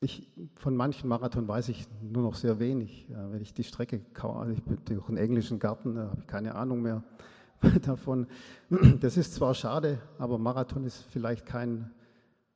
Ich, 0.00 0.30
von 0.56 0.76
manchen 0.76 1.08
Marathon 1.08 1.48
weiß 1.48 1.68
ich 1.70 1.86
nur 2.02 2.22
noch 2.22 2.34
sehr 2.34 2.58
wenig. 2.58 3.08
Ja, 3.08 3.32
wenn 3.32 3.40
ich 3.40 3.54
die 3.54 3.64
Strecke, 3.64 4.00
also 4.22 4.52
ich 4.52 4.62
bin 4.62 4.78
durch 4.84 5.08
einen 5.08 5.16
englischen 5.16 5.58
Garten, 5.58 5.94
da 5.94 6.10
habe 6.10 6.20
ich 6.20 6.26
keine 6.26 6.54
Ahnung 6.54 6.82
mehr 6.82 7.02
davon. 7.82 8.26
Das 9.00 9.16
ist 9.16 9.34
zwar 9.34 9.54
schade, 9.54 9.98
aber 10.18 10.38
Marathon 10.38 10.84
ist 10.84 11.04
vielleicht 11.10 11.46
kein, 11.46 11.90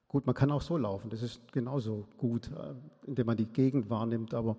gut, 0.08 0.26
man 0.26 0.34
kann 0.34 0.50
auch 0.50 0.62
so 0.62 0.76
laufen, 0.76 1.10
das 1.10 1.22
ist 1.22 1.52
genauso 1.52 2.06
gut, 2.18 2.50
äh, 2.52 2.74
indem 3.06 3.26
man 3.26 3.36
die 3.36 3.46
Gegend 3.46 3.88
wahrnimmt, 3.88 4.34
aber 4.34 4.56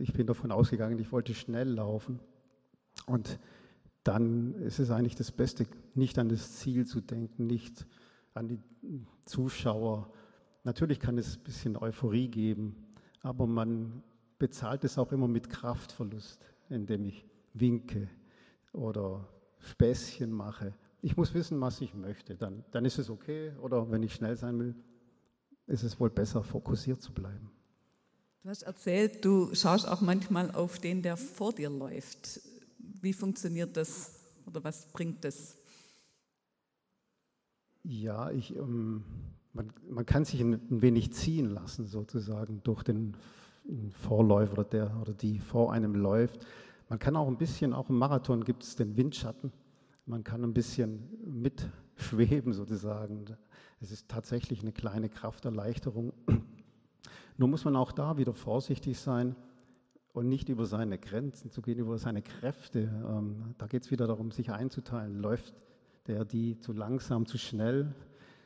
ich 0.00 0.12
bin 0.14 0.26
davon 0.26 0.50
ausgegangen, 0.50 0.98
ich 0.98 1.12
wollte 1.12 1.34
schnell 1.34 1.68
laufen. 1.68 2.20
Und 3.06 3.38
dann 4.04 4.54
ist 4.62 4.78
es 4.78 4.90
eigentlich 4.90 5.16
das 5.16 5.30
Beste, 5.30 5.66
nicht 5.94 6.18
an 6.18 6.28
das 6.28 6.56
Ziel 6.56 6.86
zu 6.86 7.00
denken, 7.00 7.46
nicht 7.46 7.86
an 8.34 8.48
die 8.48 8.60
Zuschauer. 9.26 10.12
Natürlich 10.64 11.00
kann 11.00 11.18
es 11.18 11.36
ein 11.36 11.42
bisschen 11.44 11.76
Euphorie 11.76 12.28
geben, 12.28 12.76
aber 13.20 13.46
man 13.46 14.02
bezahlt 14.38 14.84
es 14.84 14.98
auch 14.98 15.12
immer 15.12 15.28
mit 15.28 15.50
Kraftverlust, 15.50 16.44
indem 16.68 17.04
ich 17.04 17.24
winke 17.54 18.08
oder 18.72 19.28
Späßchen 19.58 20.32
mache. 20.32 20.74
Ich 21.00 21.16
muss 21.16 21.34
wissen, 21.34 21.60
was 21.60 21.80
ich 21.80 21.94
möchte, 21.94 22.36
dann, 22.36 22.64
dann 22.70 22.84
ist 22.84 22.98
es 22.98 23.10
okay. 23.10 23.52
Oder 23.60 23.90
wenn 23.90 24.02
ich 24.02 24.14
schnell 24.14 24.36
sein 24.36 24.58
will, 24.58 24.74
ist 25.66 25.82
es 25.82 25.98
wohl 26.00 26.10
besser, 26.10 26.42
fokussiert 26.42 27.00
zu 27.00 27.12
bleiben. 27.12 27.50
Du 28.42 28.48
hast 28.48 28.62
erzählt, 28.62 29.24
du 29.24 29.54
schaust 29.54 29.86
auch 29.86 30.00
manchmal 30.00 30.50
auf 30.50 30.80
den, 30.80 31.02
der 31.02 31.16
vor 31.16 31.52
dir 31.52 31.70
läuft. 31.70 32.40
Wie 33.02 33.12
funktioniert 33.12 33.76
das 33.76 34.14
oder 34.46 34.62
was 34.62 34.86
bringt 34.86 35.24
das? 35.24 35.56
Ja, 37.82 38.30
ich, 38.30 38.54
ähm, 38.54 39.02
man, 39.52 39.72
man, 39.90 40.06
kann 40.06 40.24
sich 40.24 40.40
ein, 40.40 40.52
ein, 40.52 40.82
wenig 40.82 41.12
ziehen 41.12 41.50
lassen, 41.50 41.84
sozusagen, 41.84 42.62
durch 42.62 42.84
den 42.84 43.16
Vorläufer 43.90 44.52
oder 44.52 44.64
der 44.64 44.96
oder 45.00 45.14
die 45.14 45.40
vor 45.40 45.72
einem 45.72 45.96
läuft. 45.96 46.46
Man 46.88 47.00
kann 47.00 47.16
auch 47.16 47.26
ein 47.26 47.38
bisschen, 47.38 47.72
auch 47.72 47.90
im 47.90 47.98
Marathon 47.98 48.44
gibt 48.44 48.62
es 48.62 48.76
den 48.76 48.96
Windschatten, 48.96 49.52
man 50.06 50.22
kann 50.22 50.44
ein 50.44 50.54
bisschen 50.54 51.08
mitschweben, 51.24 52.52
sozusagen. 52.52 53.24
Es 53.80 53.90
ist 53.90 54.08
tatsächlich 54.08 54.62
eine 54.62 54.70
kleine 54.70 55.08
Krafterleichterung. 55.08 56.12
Nur 57.36 57.48
muss 57.48 57.64
man 57.64 57.74
auch 57.74 57.90
da 57.90 58.16
wieder 58.16 58.32
vorsichtig 58.32 59.00
sein 59.00 59.34
und 60.12 60.28
nicht 60.28 60.48
über 60.48 60.66
seine 60.66 60.98
Grenzen 60.98 61.50
zu 61.50 61.62
gehen, 61.62 61.78
über 61.78 61.98
seine 61.98 62.22
Kräfte. 62.22 62.80
Ähm, 62.80 63.54
da 63.58 63.66
geht 63.66 63.84
es 63.84 63.90
wieder 63.90 64.06
darum, 64.06 64.30
sich 64.30 64.50
einzuteilen. 64.50 65.18
Läuft 65.18 65.54
der 66.06 66.24
die 66.24 66.58
zu 66.58 66.72
langsam, 66.72 67.26
zu 67.26 67.38
schnell? 67.38 67.94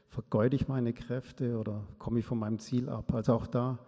Vergeude 0.09 0.57
ich 0.57 0.69
meine 0.69 0.93
Kräfte 0.93 1.59
oder 1.59 1.87
komme 1.99 2.21
ich 2.21 2.27
von 2.27 2.39
meinem 2.39 2.59
Ziel 2.59 2.89
ab? 2.89 3.13
Also 3.13 3.35
auch 3.35 3.47
da, 3.47 3.79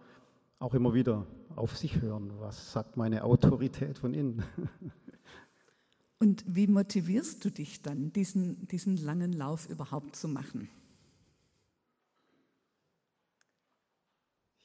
auch 0.59 0.73
immer 0.73 0.93
wieder 0.93 1.25
auf 1.55 1.77
sich 1.77 2.01
hören. 2.01 2.31
Was 2.39 2.73
sagt 2.73 2.97
meine 2.97 3.23
Autorität 3.23 3.97
von 3.97 4.13
innen? 4.13 4.43
Und 6.21 6.43
wie 6.45 6.67
motivierst 6.67 7.45
du 7.45 7.49
dich 7.49 7.81
dann, 7.81 8.11
diesen, 8.11 8.67
diesen 8.67 8.97
langen 8.97 9.31
Lauf 9.31 9.69
überhaupt 9.69 10.17
zu 10.17 10.27
machen? 10.27 10.69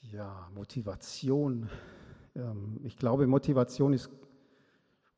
Ja, 0.01 0.51
Motivation. 0.53 1.71
Ähm, 2.35 2.81
ich 2.83 2.97
glaube, 2.97 3.27
Motivation 3.27 3.93
ist 3.93 4.11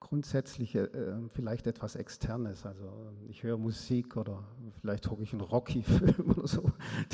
grundsätzliche, 0.00 0.92
äh, 0.92 1.28
vielleicht 1.30 1.66
etwas 1.66 1.96
Externes. 1.96 2.64
Also 2.64 2.84
ich 3.28 3.42
höre 3.42 3.58
Musik 3.58 4.16
oder 4.16 4.44
vielleicht 4.80 5.10
hocke 5.10 5.22
ich 5.22 5.32
einen 5.32 5.40
Rocky-Film 5.40 6.30
oder 6.36 6.46
so, 6.46 6.70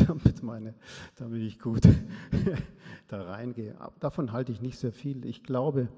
damit, 0.07 0.43
meine, 0.43 0.75
damit 1.17 1.43
ich 1.43 1.59
gut 1.59 1.89
da 3.09 3.23
reingehe. 3.23 3.77
Davon 4.01 4.33
halte 4.33 4.53
ich 4.53 4.61
nicht 4.61 4.79
sehr 4.79 4.93
viel. 4.93 5.25
Ich 5.25 5.43
glaube, 5.43 5.89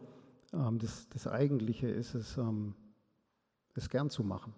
ähm, 0.53 0.79
das, 0.79 1.09
das 1.09 1.27
Eigentliche 1.27 1.89
ist 1.89 2.15
es, 2.15 2.37
ähm, 2.37 2.75
es 3.75 3.89
gern 3.89 4.11
zu 4.11 4.23
machen. 4.23 4.55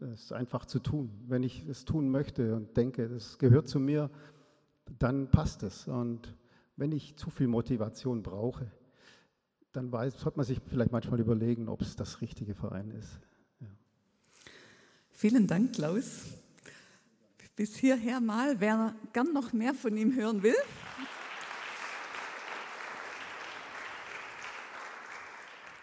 Es 0.00 0.32
einfach 0.32 0.66
zu 0.66 0.78
tun. 0.78 1.10
Wenn 1.26 1.42
ich 1.42 1.66
es 1.66 1.84
tun 1.84 2.10
möchte 2.10 2.54
und 2.54 2.76
denke, 2.76 3.08
das 3.08 3.38
gehört 3.38 3.68
zu 3.68 3.80
mir, 3.80 4.10
dann 4.98 5.30
passt 5.30 5.62
es. 5.62 5.88
Und 5.88 6.34
wenn 6.76 6.92
ich 6.92 7.16
zu 7.16 7.30
viel 7.30 7.48
Motivation 7.48 8.22
brauche, 8.22 8.70
dann 9.72 9.90
weiß, 9.92 10.20
sollte 10.20 10.38
man 10.38 10.46
sich 10.46 10.60
vielleicht 10.68 10.92
manchmal 10.92 11.20
überlegen, 11.20 11.68
ob 11.68 11.82
es 11.82 11.96
das 11.96 12.20
richtige 12.20 12.54
Verein 12.54 12.90
ist. 12.90 13.20
Ja. 13.60 13.66
Vielen 15.10 15.46
Dank, 15.46 15.74
Klaus. 15.74 16.22
Bis 17.56 17.76
hierher 17.76 18.20
mal, 18.20 18.60
wer 18.60 18.94
gern 19.12 19.32
noch 19.32 19.52
mehr 19.52 19.72
von 19.72 19.96
ihm 19.96 20.14
hören 20.14 20.42
will. 20.42 20.54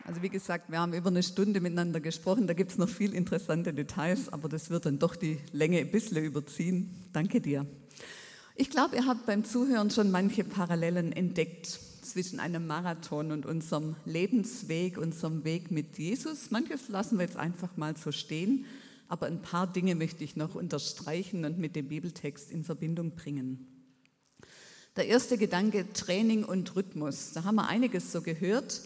Also 0.05 0.21
wie 0.21 0.29
gesagt, 0.29 0.69
wir 0.69 0.79
haben 0.79 0.93
über 0.93 1.09
eine 1.09 1.23
Stunde 1.23 1.61
miteinander 1.61 2.01
gesprochen, 2.01 2.45
da 2.45 2.53
gibt 2.53 2.71
es 2.71 2.77
noch 2.77 2.89
viel 2.89 3.13
interessante 3.13 3.73
Details, 3.73 4.31
aber 4.31 4.49
das 4.49 4.69
wird 4.69 4.85
dann 4.85 4.99
doch 4.99 5.15
die 5.15 5.39
Länge 5.53 5.79
ein 5.79 5.89
bisschen 5.89 6.23
überziehen. 6.23 6.93
Danke 7.13 7.39
dir. 7.39 7.65
Ich 8.55 8.69
glaube, 8.69 8.95
ihr 8.97 9.07
habt 9.07 9.25
beim 9.25 9.43
Zuhören 9.43 9.89
schon 9.89 10.11
manche 10.11 10.43
Parallelen 10.43 11.11
entdeckt 11.11 11.79
zwischen 12.03 12.39
einem 12.39 12.67
Marathon 12.67 13.31
und 13.31 13.47
unserem 13.47 13.95
Lebensweg, 14.05 14.99
unserem 14.99 15.43
Weg 15.43 15.71
mit 15.71 15.97
Jesus. 15.97 16.51
Manches 16.51 16.87
lassen 16.87 17.17
wir 17.17 17.25
jetzt 17.25 17.37
einfach 17.37 17.75
mal 17.77 17.97
so 17.97 18.11
stehen, 18.11 18.65
aber 19.07 19.25
ein 19.25 19.41
paar 19.41 19.65
Dinge 19.65 19.95
möchte 19.95 20.23
ich 20.23 20.35
noch 20.35 20.53
unterstreichen 20.53 21.45
und 21.45 21.57
mit 21.57 21.75
dem 21.75 21.87
Bibeltext 21.87 22.51
in 22.51 22.63
Verbindung 22.63 23.15
bringen. 23.15 23.67
Der 24.97 25.07
erste 25.07 25.39
Gedanke, 25.39 25.91
Training 25.91 26.43
und 26.43 26.75
Rhythmus. 26.75 27.31
Da 27.33 27.45
haben 27.45 27.55
wir 27.55 27.67
einiges 27.67 28.11
so 28.11 28.21
gehört. 28.21 28.81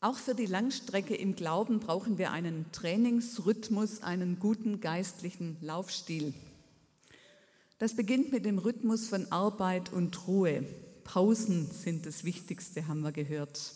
Auch 0.00 0.16
für 0.16 0.36
die 0.36 0.46
Langstrecke 0.46 1.16
im 1.16 1.34
Glauben 1.34 1.80
brauchen 1.80 2.18
wir 2.18 2.30
einen 2.30 2.66
Trainingsrhythmus, 2.70 4.04
einen 4.04 4.38
guten 4.38 4.80
geistlichen 4.80 5.56
Laufstil. 5.60 6.34
Das 7.84 7.92
beginnt 7.92 8.32
mit 8.32 8.46
dem 8.46 8.56
Rhythmus 8.56 9.08
von 9.08 9.30
Arbeit 9.30 9.92
und 9.92 10.26
Ruhe. 10.26 10.64
Pausen 11.04 11.70
sind 11.70 12.06
das 12.06 12.24
Wichtigste, 12.24 12.88
haben 12.88 13.02
wir 13.02 13.12
gehört. 13.12 13.74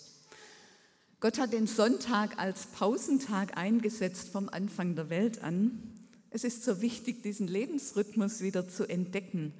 Gott 1.21 1.38
hat 1.38 1.53
den 1.53 1.67
Sonntag 1.67 2.38
als 2.38 2.65
Pausentag 2.69 3.59
eingesetzt 3.59 4.31
vom 4.31 4.49
Anfang 4.49 4.95
der 4.95 5.11
Welt 5.11 5.43
an. 5.43 5.93
Es 6.31 6.43
ist 6.43 6.65
so 6.65 6.81
wichtig, 6.81 7.23
diesen 7.23 7.49
Lebensrhythmus 7.49 8.41
wieder 8.41 8.67
zu 8.67 8.88
entdecken. 8.88 9.53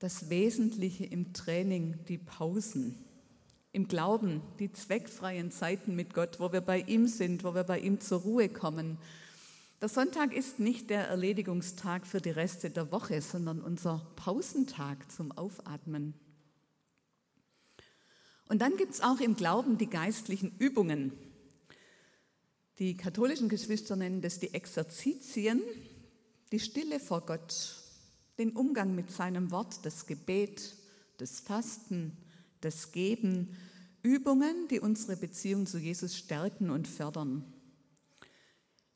Das 0.00 0.28
Wesentliche 0.28 1.04
im 1.04 1.32
Training, 1.32 2.00
die 2.08 2.18
Pausen. 2.18 2.96
Im 3.70 3.86
Glauben, 3.86 4.42
die 4.58 4.72
zweckfreien 4.72 5.52
Zeiten 5.52 5.94
mit 5.94 6.14
Gott, 6.14 6.40
wo 6.40 6.52
wir 6.52 6.62
bei 6.62 6.80
ihm 6.80 7.06
sind, 7.06 7.44
wo 7.44 7.54
wir 7.54 7.62
bei 7.62 7.78
ihm 7.78 8.00
zur 8.00 8.22
Ruhe 8.22 8.48
kommen. 8.48 8.98
Der 9.82 9.90
Sonntag 9.90 10.32
ist 10.32 10.58
nicht 10.58 10.88
der 10.88 11.06
Erledigungstag 11.06 12.06
für 12.06 12.22
die 12.22 12.30
Reste 12.30 12.70
der 12.70 12.90
Woche, 12.92 13.20
sondern 13.20 13.60
unser 13.60 14.10
Pausentag 14.16 15.12
zum 15.12 15.32
Aufatmen. 15.32 16.14
Und 18.48 18.62
dann 18.62 18.78
gibt 18.78 18.94
es 18.94 19.02
auch 19.02 19.20
im 19.20 19.36
Glauben 19.36 19.76
die 19.76 19.90
geistlichen 19.90 20.56
Übungen. 20.58 21.12
Die 22.78 22.96
katholischen 22.96 23.50
Geschwister 23.50 23.96
nennen 23.96 24.22
das 24.22 24.38
die 24.38 24.54
Exerzitien, 24.54 25.60
die 26.52 26.60
Stille 26.60 26.98
vor 26.98 27.26
Gott, 27.26 27.76
den 28.38 28.52
Umgang 28.52 28.94
mit 28.94 29.10
seinem 29.10 29.50
Wort, 29.50 29.84
das 29.84 30.06
Gebet, 30.06 30.74
das 31.18 31.40
Fasten, 31.40 32.16
das 32.62 32.92
Geben, 32.92 33.54
Übungen, 34.02 34.68
die 34.68 34.80
unsere 34.80 35.16
Beziehung 35.16 35.66
zu 35.66 35.78
Jesus 35.78 36.16
stärken 36.16 36.70
und 36.70 36.88
fördern. 36.88 37.44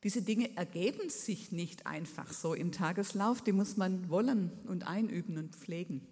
Diese 0.02 0.22
Dinge 0.22 0.56
ergeben 0.56 1.10
sich 1.10 1.52
nicht 1.52 1.86
einfach 1.86 2.32
so 2.32 2.54
im 2.54 2.72
Tageslauf, 2.72 3.42
die 3.42 3.52
muss 3.52 3.76
man 3.76 4.08
wollen 4.08 4.50
und 4.66 4.86
einüben 4.86 5.36
und 5.36 5.54
pflegen. 5.54 6.06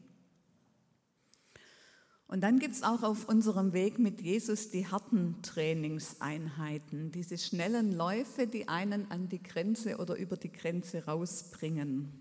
Und 2.27 2.43
dann 2.43 2.59
gibt 2.59 2.75
es 2.75 2.83
auch 2.83 3.03
auf 3.03 3.27
unserem 3.27 3.73
Weg 3.73 3.99
mit 3.99 4.21
Jesus 4.21 4.69
die 4.69 4.87
harten 4.87 5.41
Trainingseinheiten, 5.41 7.11
diese 7.11 7.39
schnellen 7.39 7.91
Läufe, 7.93 8.47
die 8.47 8.69
einen 8.69 9.11
an 9.11 9.31
die 9.31 9.43
Grenze 9.43 9.97
oder 9.97 10.15
über 10.17 10.37
die 10.37 10.53
Grenze 10.53 11.07
rausbringen. 11.07 12.13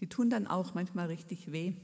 Die 0.00 0.08
tun 0.08 0.30
dann 0.30 0.48
auch 0.48 0.74
manchmal 0.74 1.06
richtig 1.06 1.52
weh. 1.52 1.74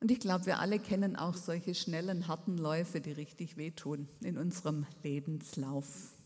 Und 0.00 0.10
ich 0.10 0.18
glaube, 0.18 0.46
wir 0.46 0.58
alle 0.58 0.80
kennen 0.80 1.14
auch 1.14 1.36
solche 1.36 1.76
schnellen, 1.76 2.26
harten 2.26 2.58
Läufe, 2.58 3.00
die 3.00 3.12
richtig 3.12 3.56
wehtun 3.56 4.08
in 4.20 4.38
unserem 4.38 4.86
Lebenslauf. 5.04 6.17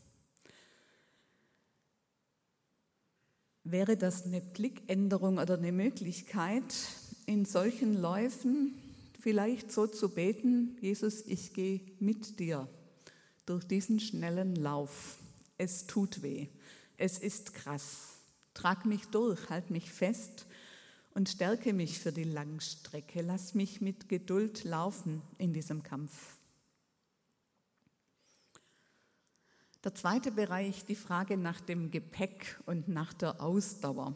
Wäre 3.72 3.96
das 3.96 4.26
eine 4.26 4.42
Blickänderung 4.42 5.38
oder 5.38 5.56
eine 5.56 5.72
Möglichkeit, 5.72 6.62
in 7.24 7.46
solchen 7.46 7.98
Läufen 7.98 8.74
vielleicht 9.18 9.72
so 9.72 9.86
zu 9.86 10.10
beten, 10.10 10.76
Jesus, 10.82 11.22
ich 11.24 11.54
gehe 11.54 11.80
mit 11.98 12.38
dir 12.38 12.68
durch 13.46 13.64
diesen 13.64 13.98
schnellen 13.98 14.56
Lauf. 14.56 15.16
Es 15.56 15.86
tut 15.86 16.22
weh, 16.22 16.48
es 16.98 17.16
ist 17.16 17.54
krass. 17.54 18.18
Trag 18.52 18.84
mich 18.84 19.06
durch, 19.06 19.48
halt 19.48 19.70
mich 19.70 19.90
fest 19.90 20.44
und 21.14 21.30
stärke 21.30 21.72
mich 21.72 21.98
für 21.98 22.12
die 22.12 22.24
Langstrecke. 22.24 23.22
Lass 23.22 23.54
mich 23.54 23.80
mit 23.80 24.10
Geduld 24.10 24.64
laufen 24.64 25.22
in 25.38 25.54
diesem 25.54 25.82
Kampf. 25.82 26.36
Der 29.84 29.96
zweite 29.96 30.30
Bereich, 30.30 30.84
die 30.84 30.94
Frage 30.94 31.36
nach 31.36 31.60
dem 31.60 31.90
Gepäck 31.90 32.60
und 32.66 32.86
nach 32.86 33.12
der 33.12 33.40
Ausdauer. 33.40 34.14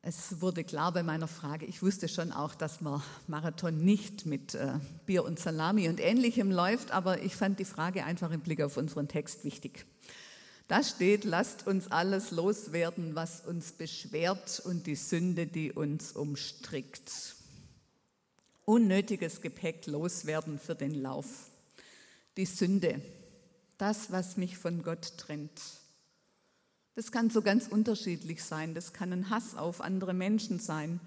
Es 0.00 0.40
wurde 0.40 0.64
klar 0.64 0.90
bei 0.92 1.02
meiner 1.02 1.28
Frage, 1.28 1.66
ich 1.66 1.82
wusste 1.82 2.08
schon 2.08 2.32
auch, 2.32 2.54
dass 2.54 2.80
man 2.80 3.02
Marathon 3.26 3.76
nicht 3.76 4.24
mit 4.24 4.54
äh, 4.54 4.78
Bier 5.04 5.24
und 5.24 5.38
Salami 5.38 5.90
und 5.90 6.00
ähnlichem 6.00 6.50
läuft, 6.50 6.92
aber 6.92 7.22
ich 7.22 7.36
fand 7.36 7.58
die 7.58 7.66
Frage 7.66 8.04
einfach 8.04 8.30
im 8.30 8.40
Blick 8.40 8.62
auf 8.62 8.78
unseren 8.78 9.06
Text 9.06 9.44
wichtig. 9.44 9.84
Da 10.68 10.82
steht, 10.82 11.24
lasst 11.24 11.66
uns 11.66 11.90
alles 11.90 12.30
loswerden, 12.30 13.14
was 13.14 13.42
uns 13.42 13.72
beschwert 13.72 14.62
und 14.64 14.86
die 14.86 14.96
Sünde, 14.96 15.46
die 15.46 15.72
uns 15.72 16.12
umstrickt. 16.12 17.36
Unnötiges 18.64 19.42
Gepäck 19.42 19.86
loswerden 19.86 20.58
für 20.58 20.74
den 20.74 20.94
Lauf. 20.94 21.50
Die 22.36 22.46
Sünde, 22.46 23.00
das, 23.78 24.10
was 24.10 24.36
mich 24.36 24.58
von 24.58 24.82
Gott 24.82 25.18
trennt 25.18 25.60
das 26.94 27.10
kann 27.10 27.28
so 27.28 27.42
ganz 27.42 27.66
unterschiedlich 27.66 28.42
sein. 28.42 28.74
Das 28.74 28.92
kann 28.92 29.12
ein 29.12 29.30
Hass 29.30 29.56
auf 29.56 29.80
andere 29.80 30.14
Menschen 30.14 30.60
sein. 30.60 31.00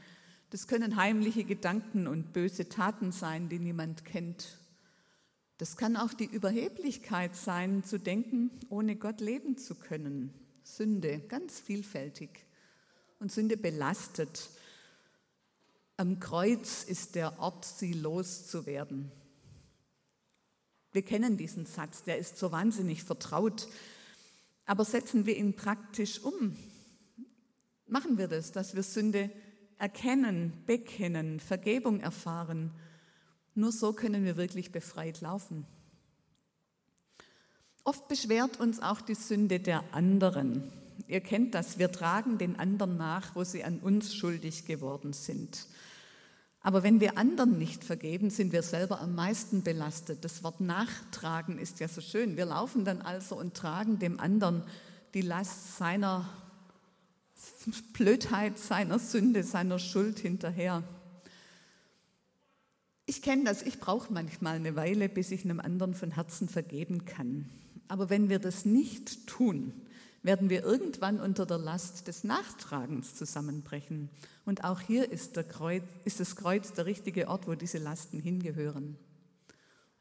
Das 0.49 0.67
können 0.67 0.97
heimliche 0.97 1.45
Gedanken 1.45 2.07
und 2.07 2.33
böse 2.33 2.67
Taten 2.69 3.11
sein, 3.11 3.47
die 3.49 3.59
niemand 3.59 4.03
kennt. 4.05 4.57
Das 5.57 5.77
kann 5.77 5.95
auch 5.95 6.13
die 6.13 6.25
Überheblichkeit 6.25 7.35
sein, 7.35 7.83
zu 7.83 7.99
denken, 7.99 8.51
ohne 8.69 8.95
Gott 8.95 9.21
leben 9.21 9.57
zu 9.57 9.75
können. 9.75 10.33
Sünde, 10.63 11.19
ganz 11.19 11.59
vielfältig. 11.59 12.29
Und 13.19 13.31
Sünde 13.31 13.57
belastet. 13.57 14.49
Am 15.95 16.19
Kreuz 16.19 16.83
ist 16.83 17.15
der 17.15 17.39
Ort, 17.39 17.65
sie 17.65 17.93
loszuwerden. 17.93 19.11
Wir 20.97 21.03
kennen 21.03 21.37
diesen 21.37 21.67
Satz, 21.67 22.01
der 22.01 22.17
ist 22.17 22.39
so 22.39 22.51
wahnsinnig 22.51 23.03
vertraut. 23.03 23.67
Aber 24.65 24.83
setzen 24.83 25.27
wir 25.27 25.37
ihn 25.37 25.55
praktisch 25.55 26.23
um? 26.23 26.57
Machen 27.85 28.17
wir 28.17 28.27
das, 28.27 28.51
dass 28.51 28.73
wir 28.73 28.81
Sünde 28.81 29.29
erkennen, 29.77 30.53
bekennen, 30.65 31.39
Vergebung 31.39 31.99
erfahren. 31.99 32.71
Nur 33.53 33.71
so 33.71 33.93
können 33.93 34.25
wir 34.25 34.37
wirklich 34.37 34.71
befreit 34.71 35.21
laufen. 35.21 35.67
Oft 37.83 38.07
beschwert 38.07 38.59
uns 38.59 38.81
auch 38.81 39.01
die 39.01 39.13
Sünde 39.13 39.59
der 39.59 39.83
anderen. 39.93 40.63
Ihr 41.07 41.21
kennt 41.21 41.53
das, 41.53 41.77
wir 41.77 41.91
tragen 41.91 42.39
den 42.39 42.55
anderen 42.57 42.97
nach, 42.97 43.35
wo 43.35 43.43
sie 43.43 43.63
an 43.63 43.77
uns 43.81 44.15
schuldig 44.15 44.65
geworden 44.65 45.13
sind. 45.13 45.67
Aber 46.67 46.83
wenn 46.83 46.99
wir 46.99 47.17
anderen 47.17 47.57
nicht 47.57 47.85
vergeben, 47.85 48.29
sind 48.29 48.51
wir 48.51 48.61
selber 48.61 48.99
am 48.99 49.15
meisten 49.15 49.63
belastet. 49.63 50.25
Das 50.25 50.43
Wort 50.43 50.59
nachtragen 50.59 51.59
ist 51.59 51.79
ja 51.79 51.87
so 51.87 52.01
schön. 52.01 52.35
Wir 52.35 52.45
laufen 52.45 52.83
dann 52.83 53.01
also 53.01 53.39
und 53.39 53.53
tragen 53.53 53.99
dem 53.99 54.19
anderen 54.19 54.63
die 55.13 55.21
Last 55.21 55.77
seiner 55.77 56.27
Blödheit, 57.93 58.59
seiner 58.59 58.99
Sünde, 58.99 59.43
seiner 59.43 59.79
Schuld 59.79 60.19
hinterher. 60.19 60.83
Ich 63.05 63.21
kenne 63.21 63.45
das, 63.45 63.61
ich 63.61 63.79
brauche 63.79 64.11
manchmal 64.11 64.57
eine 64.57 64.75
Weile, 64.75 65.07
bis 65.07 65.31
ich 65.31 65.45
einem 65.45 65.61
anderen 65.61 65.93
von 65.93 66.11
Herzen 66.11 66.49
vergeben 66.49 67.05
kann. 67.05 67.49
Aber 67.87 68.09
wenn 68.09 68.27
wir 68.27 68.39
das 68.39 68.65
nicht 68.65 69.25
tun, 69.25 69.71
werden 70.21 70.49
wir 70.49 70.65
irgendwann 70.65 71.21
unter 71.21 71.45
der 71.45 71.59
Last 71.59 72.09
des 72.09 72.25
Nachtragens 72.25 73.15
zusammenbrechen. 73.15 74.09
Und 74.47 74.63
auch 74.63 74.79
hier 74.79 75.11
ist, 75.11 75.33
Kreuz, 75.49 75.83
ist 76.05 76.21
das 76.21 76.37
Kreuz 76.37 76.71
der 76.71 76.85
richtige 76.85 77.27
Ort, 77.27 77.47
wo 77.49 77.55
diese 77.55 77.79
Lasten 77.79 78.21
hingehören. 78.21 78.97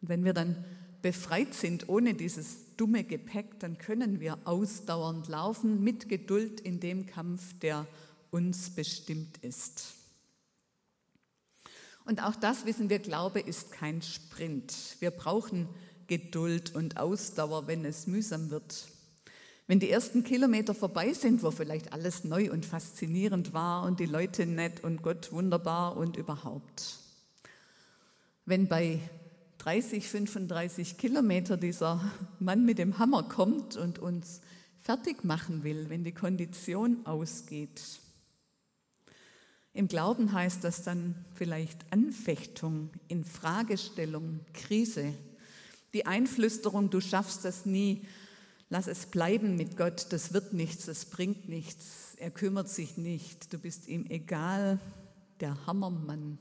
Und 0.00 0.08
wenn 0.08 0.24
wir 0.24 0.34
dann 0.34 0.64
befreit 1.02 1.52
sind 1.52 1.88
ohne 1.88 2.14
dieses 2.14 2.76
dumme 2.76 3.02
Gepäck, 3.02 3.58
dann 3.58 3.76
können 3.76 4.20
wir 4.20 4.38
ausdauernd 4.44 5.26
laufen 5.26 5.82
mit 5.82 6.08
Geduld 6.08 6.60
in 6.60 6.78
dem 6.78 7.06
Kampf, 7.06 7.58
der 7.58 7.88
uns 8.30 8.70
bestimmt 8.70 9.38
ist. 9.38 9.94
Und 12.04 12.22
auch 12.22 12.36
das 12.36 12.66
wissen 12.66 12.88
wir, 12.88 13.00
Glaube 13.00 13.40
ist 13.40 13.72
kein 13.72 14.00
Sprint. 14.00 14.94
Wir 15.00 15.10
brauchen 15.10 15.68
Geduld 16.06 16.72
und 16.72 16.98
Ausdauer, 16.98 17.66
wenn 17.66 17.84
es 17.84 18.06
mühsam 18.06 18.50
wird. 18.50 18.86
Wenn 19.68 19.80
die 19.80 19.90
ersten 19.90 20.22
Kilometer 20.22 20.74
vorbei 20.74 21.12
sind, 21.12 21.42
wo 21.42 21.50
vielleicht 21.50 21.92
alles 21.92 22.22
neu 22.22 22.52
und 22.52 22.64
faszinierend 22.64 23.52
war 23.52 23.82
und 23.82 23.98
die 23.98 24.06
Leute 24.06 24.46
nett 24.46 24.84
und 24.84 25.02
Gott 25.02 25.32
wunderbar 25.32 25.96
und 25.96 26.16
überhaupt. 26.16 26.98
Wenn 28.44 28.68
bei 28.68 29.00
30, 29.58 30.06
35 30.08 30.96
Kilometer 30.98 31.56
dieser 31.56 32.00
Mann 32.38 32.64
mit 32.64 32.78
dem 32.78 33.00
Hammer 33.00 33.24
kommt 33.24 33.76
und 33.76 33.98
uns 33.98 34.40
fertig 34.80 35.24
machen 35.24 35.64
will, 35.64 35.90
wenn 35.90 36.04
die 36.04 36.14
Kondition 36.14 37.04
ausgeht. 37.04 37.82
Im 39.72 39.88
Glauben 39.88 40.32
heißt 40.32 40.62
das 40.62 40.84
dann 40.84 41.24
vielleicht 41.34 41.92
Anfechtung, 41.92 42.90
Infragestellung, 43.08 44.38
Krise, 44.54 45.12
die 45.92 46.06
Einflüsterung, 46.06 46.88
du 46.88 47.00
schaffst 47.00 47.44
das 47.44 47.66
nie, 47.66 48.06
lass 48.68 48.86
es 48.86 49.06
bleiben 49.06 49.56
mit 49.56 49.76
Gott, 49.76 50.06
das 50.10 50.32
wird 50.32 50.52
nichts, 50.52 50.86
das 50.86 51.06
bringt 51.06 51.48
nichts, 51.48 52.14
er 52.18 52.30
kümmert 52.30 52.68
sich 52.68 52.96
nicht, 52.96 53.52
du 53.52 53.58
bist 53.58 53.88
ihm 53.88 54.06
egal, 54.06 54.80
der 55.40 55.66
Hammermann 55.66 56.38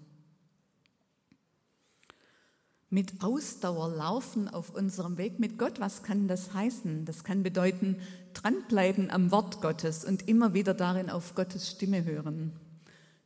mit 2.96 3.22
Ausdauer 3.22 3.90
laufen 3.90 4.48
auf 4.48 4.70
unserem 4.70 5.18
Weg 5.18 5.38
mit 5.38 5.58
Gott. 5.58 5.82
Was 5.82 6.02
kann 6.02 6.30
das 6.30 6.54
heißen? 6.54 7.04
Das 7.04 7.26
kann 7.26 7.44
bedeuten, 7.44 7.98
dranbleiben 8.34 9.10
am 9.12 9.32
Wort 9.32 9.62
Gottes 9.62 10.06
und 10.06 10.30
immer 10.30 10.54
wieder 10.54 10.74
darin 10.74 11.10
auf 11.10 11.36
Gottes 11.36 11.70
Stimme 11.70 12.06
hören. 12.06 12.54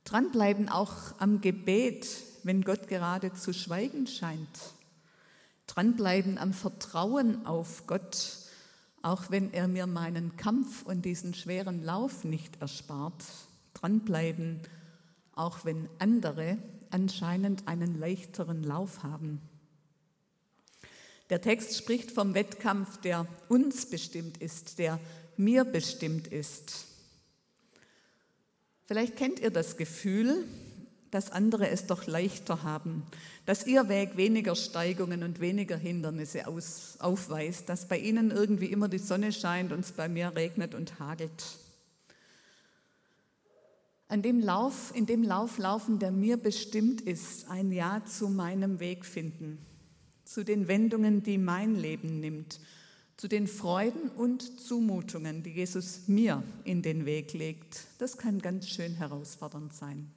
Dranbleiben 0.05 0.69
auch 0.69 0.95
am 1.19 1.41
Gebet, 1.41 2.07
wenn 2.43 2.63
Gott 2.63 2.87
gerade 2.87 3.33
zu 3.33 3.53
schweigen 3.53 4.07
scheint. 4.07 4.73
Dranbleiben 5.67 6.39
am 6.39 6.53
Vertrauen 6.53 7.45
auf 7.45 7.85
Gott, 7.85 8.48
auch 9.01 9.29
wenn 9.29 9.53
er 9.53 9.67
mir 9.67 9.87
meinen 9.87 10.35
Kampf 10.37 10.83
und 10.83 11.03
diesen 11.03 11.33
schweren 11.33 11.83
Lauf 11.83 12.23
nicht 12.23 12.61
erspart. 12.61 13.23
Dranbleiben, 13.73 14.61
auch 15.33 15.63
wenn 15.65 15.87
andere 15.99 16.57
anscheinend 16.89 17.67
einen 17.67 17.97
leichteren 17.97 18.63
Lauf 18.63 19.03
haben. 19.03 19.41
Der 21.29 21.41
Text 21.41 21.77
spricht 21.77 22.11
vom 22.11 22.33
Wettkampf, 22.33 22.97
der 23.01 23.27
uns 23.47 23.85
bestimmt 23.85 24.37
ist, 24.37 24.79
der 24.79 24.99
mir 25.37 25.63
bestimmt 25.63 26.27
ist. 26.27 26.85
Vielleicht 28.85 29.15
kennt 29.15 29.39
ihr 29.39 29.51
das 29.51 29.77
Gefühl, 29.77 30.45
dass 31.11 31.31
andere 31.31 31.69
es 31.69 31.87
doch 31.87 32.07
leichter 32.07 32.63
haben, 32.63 33.03
dass 33.45 33.65
ihr 33.65 33.89
Weg 33.89 34.17
weniger 34.17 34.55
Steigungen 34.55 35.23
und 35.23 35.39
weniger 35.39 35.77
Hindernisse 35.77 36.47
aus, 36.47 36.97
aufweist, 36.99 37.67
dass 37.69 37.87
bei 37.87 37.97
ihnen 37.97 38.31
irgendwie 38.31 38.67
immer 38.67 38.87
die 38.87 38.99
Sonne 38.99 39.31
scheint 39.31 39.71
und 39.71 39.81
es 39.81 39.91
bei 39.91 40.07
mir 40.07 40.35
regnet 40.35 40.75
und 40.75 40.99
hagelt. 40.99 41.43
An 44.07 44.21
dem 44.21 44.39
Lauf, 44.39 44.91
in 44.95 45.05
dem 45.05 45.23
Lauf 45.23 45.59
laufen, 45.59 45.99
der 45.99 46.11
mir 46.11 46.37
bestimmt 46.37 47.01
ist, 47.01 47.49
ein 47.49 47.71
Ja 47.71 48.03
zu 48.05 48.27
meinem 48.29 48.79
Weg 48.79 49.05
finden, 49.05 49.59
zu 50.25 50.43
den 50.43 50.67
Wendungen, 50.67 51.21
die 51.21 51.37
mein 51.37 51.75
Leben 51.75 52.19
nimmt, 52.19 52.59
zu 53.17 53.27
den 53.27 53.47
Freuden 53.47 54.09
und 54.09 54.61
Zumutungen, 54.61 55.43
die 55.43 55.51
Jesus 55.51 56.07
mir 56.07 56.41
in 56.63 56.81
den 56.81 57.05
Weg 57.05 57.33
legt. 57.33 57.85
Das 57.97 58.17
kann 58.17 58.39
ganz 58.39 58.69
schön 58.69 58.95
herausfordernd 58.95 59.73
sein. 59.73 60.11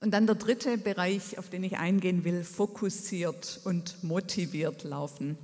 Und 0.00 0.12
dann 0.12 0.26
der 0.26 0.36
dritte 0.36 0.78
Bereich, 0.78 1.38
auf 1.38 1.50
den 1.50 1.62
ich 1.62 1.76
eingehen 1.76 2.24
will, 2.24 2.42
fokussiert 2.42 3.60
und 3.64 4.02
motiviert 4.02 4.82
laufen. 4.82 5.36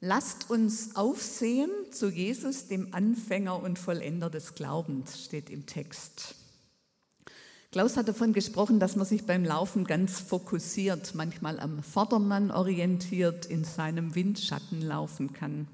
Lasst 0.00 0.50
uns 0.50 0.94
aufsehen 0.94 1.70
zu 1.90 2.10
Jesus, 2.10 2.68
dem 2.68 2.94
Anfänger 2.94 3.60
und 3.62 3.78
Vollender 3.78 4.28
des 4.28 4.54
Glaubens, 4.54 5.24
steht 5.24 5.48
im 5.48 5.66
Text. 5.66 6.34
Klaus 7.72 7.96
hat 7.96 8.08
davon 8.08 8.32
gesprochen, 8.32 8.78
dass 8.78 8.94
man 8.94 9.06
sich 9.06 9.26
beim 9.26 9.44
Laufen 9.44 9.84
ganz 9.84 10.20
fokussiert, 10.20 11.14
manchmal 11.14 11.58
am 11.58 11.82
Vordermann 11.82 12.50
orientiert, 12.50 13.46
in 13.46 13.64
seinem 13.64 14.14
Windschatten 14.14 14.82
laufen 14.82 15.32
kann. 15.32 15.66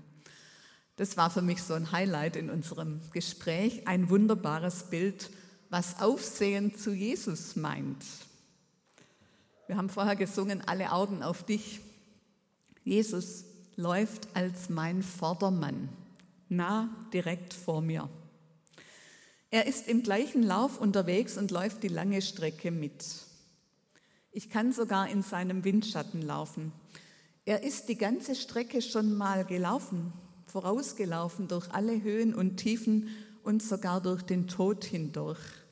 Das 0.96 1.16
war 1.16 1.30
für 1.30 1.42
mich 1.42 1.62
so 1.62 1.74
ein 1.74 1.92
Highlight 1.92 2.36
in 2.36 2.48
unserem 2.48 3.00
Gespräch, 3.12 3.86
ein 3.86 4.08
wunderbares 4.08 4.84
Bild, 4.84 5.30
was 5.74 5.98
Aufsehen 5.98 6.76
zu 6.76 6.92
Jesus 6.92 7.56
meint. 7.56 8.04
Wir 9.66 9.76
haben 9.76 9.88
vorher 9.88 10.14
gesungen, 10.14 10.60
alle 10.60 10.92
Augen 10.92 11.24
auf 11.24 11.42
dich. 11.42 11.80
Jesus 12.84 13.44
läuft 13.74 14.28
als 14.34 14.68
mein 14.68 15.02
Vordermann, 15.02 15.88
nah 16.48 16.88
direkt 17.12 17.54
vor 17.54 17.80
mir. 17.80 18.08
Er 19.50 19.66
ist 19.66 19.88
im 19.88 20.04
gleichen 20.04 20.44
Lauf 20.44 20.78
unterwegs 20.80 21.36
und 21.36 21.50
läuft 21.50 21.82
die 21.82 21.88
lange 21.88 22.22
Strecke 22.22 22.70
mit. 22.70 23.04
Ich 24.30 24.50
kann 24.50 24.72
sogar 24.72 25.08
in 25.08 25.22
seinem 25.22 25.64
Windschatten 25.64 26.22
laufen. 26.22 26.70
Er 27.46 27.64
ist 27.64 27.88
die 27.88 27.98
ganze 27.98 28.36
Strecke 28.36 28.80
schon 28.80 29.16
mal 29.16 29.44
gelaufen, 29.44 30.12
vorausgelaufen 30.46 31.48
durch 31.48 31.68
alle 31.72 32.00
Höhen 32.00 32.32
und 32.32 32.58
Tiefen 32.58 33.08
und 33.42 33.60
sogar 33.60 34.00
durch 34.00 34.22
den 34.22 34.46
Tod 34.46 34.84
hindurch. 34.84 35.63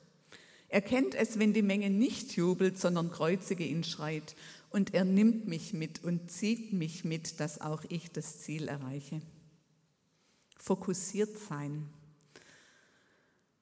Er 0.72 0.80
kennt 0.80 1.14
es, 1.14 1.38
wenn 1.38 1.52
die 1.52 1.60
Menge 1.60 1.90
nicht 1.90 2.34
jubelt, 2.34 2.78
sondern 2.78 3.10
kreuzige 3.10 3.62
ihn 3.62 3.84
schreit. 3.84 4.34
Und 4.70 4.94
er 4.94 5.04
nimmt 5.04 5.46
mich 5.46 5.74
mit 5.74 6.02
und 6.02 6.30
zieht 6.30 6.72
mich 6.72 7.04
mit, 7.04 7.40
dass 7.40 7.60
auch 7.60 7.84
ich 7.90 8.10
das 8.10 8.40
Ziel 8.40 8.68
erreiche. 8.68 9.20
Fokussiert 10.56 11.36
sein. 11.46 11.90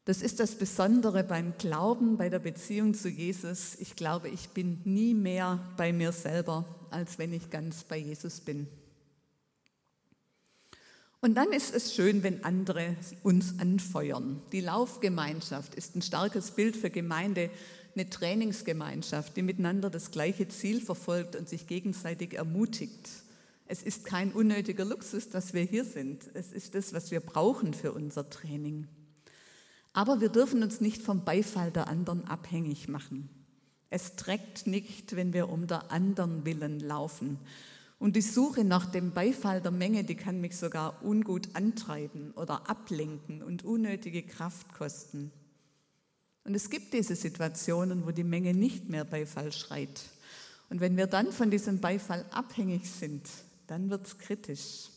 Das 0.04 0.22
ist 0.22 0.38
das 0.38 0.54
Besondere 0.54 1.24
beim 1.24 1.58
Glauben, 1.58 2.16
bei 2.16 2.28
der 2.28 2.38
Beziehung 2.38 2.94
zu 2.94 3.08
Jesus. 3.08 3.74
Ich 3.80 3.96
glaube, 3.96 4.28
ich 4.28 4.50
bin 4.50 4.80
nie 4.84 5.12
mehr 5.12 5.68
bei 5.76 5.92
mir 5.92 6.12
selber, 6.12 6.64
als 6.90 7.18
wenn 7.18 7.32
ich 7.32 7.50
ganz 7.50 7.82
bei 7.82 7.96
Jesus 7.96 8.40
bin. 8.40 8.68
Und 11.22 11.35
dann 11.35 11.52
ist 11.52 11.74
es 11.74 11.94
schön, 11.94 12.22
wenn 12.22 12.44
andere 12.44 12.96
uns 13.22 13.59
anfeuern. 13.59 14.40
Die 14.52 14.62
Laufgemeinschaft 14.62 15.74
ist 15.74 15.94
ein 15.94 16.00
starkes 16.00 16.52
Bild 16.52 16.76
für 16.76 16.88
Gemeinde, 16.88 17.50
eine 17.94 18.09
Trainingsgemeinschaft, 18.09 19.37
die 19.37 19.42
miteinander 19.42 19.90
das 19.90 20.11
gleiche 20.11 20.48
Ziel 20.48 20.80
verfolgt 20.80 21.37
und 21.37 21.46
sich 21.46 21.66
gegenseitig 21.66 22.35
ermutigt. 22.35 23.11
Es 23.66 23.83
ist 23.83 24.04
kein 24.04 24.33
unnötiger 24.33 24.87
Luxus, 24.87 25.28
dass 25.28 25.52
wir 25.52 25.62
hier 25.62 25.85
sind. 25.85 26.24
Es 26.33 26.52
ist 26.52 26.74
das, 26.74 26.94
was 26.94 27.11
wir 27.11 27.20
brauchen 27.20 27.74
für 27.74 27.92
unser 27.92 28.30
Training. 28.30 28.88
Aber 29.92 30.20
wir 30.22 30.30
dürfen 30.30 30.62
uns 30.62 30.80
nicht 30.80 31.02
vom 31.02 31.24
Beifall 31.24 31.70
der 31.70 31.88
anderen 31.88 32.24
abhängig 32.26 32.88
machen. 32.88 33.28
Es 33.90 34.16
trägt 34.16 34.66
nicht, 34.66 35.16
wenn 35.16 35.33
wir 35.33 35.50
um 35.50 35.66
der 35.66 35.90
anderen 35.90 36.46
willen 36.46 36.80
laufen. 36.80 37.38
Und 38.00 38.16
die 38.16 38.22
Suche 38.22 38.64
nach 38.64 38.86
dem 38.86 39.12
Beifall 39.12 39.60
der 39.60 39.72
Menge, 39.72 40.04
die 40.04 40.14
kann 40.14 40.40
mich 40.40 40.56
sogar 40.56 41.04
ungut 41.04 41.54
antreiben 41.54 42.32
oder 42.32 42.68
ablenken 42.68 43.42
und 43.42 43.62
unnötige 43.62 44.22
Kraft 44.22 44.72
kosten. 44.72 45.30
Und 46.44 46.54
es 46.54 46.70
gibt 46.70 46.94
diese 46.94 47.14
Situationen, 47.14 48.06
wo 48.06 48.10
die 48.10 48.24
Menge 48.24 48.54
nicht 48.54 48.88
mehr 48.88 49.04
Beifall 49.04 49.52
schreit. 49.52 50.00
Und 50.70 50.80
wenn 50.80 50.96
wir 50.96 51.08
dann 51.08 51.30
von 51.30 51.50
diesem 51.50 51.78
Beifall 51.78 52.24
abhängig 52.30 52.90
sind, 52.90 53.28
dann 53.66 53.90
wird 53.90 54.06
es 54.06 54.16
kritisch. 54.16 54.88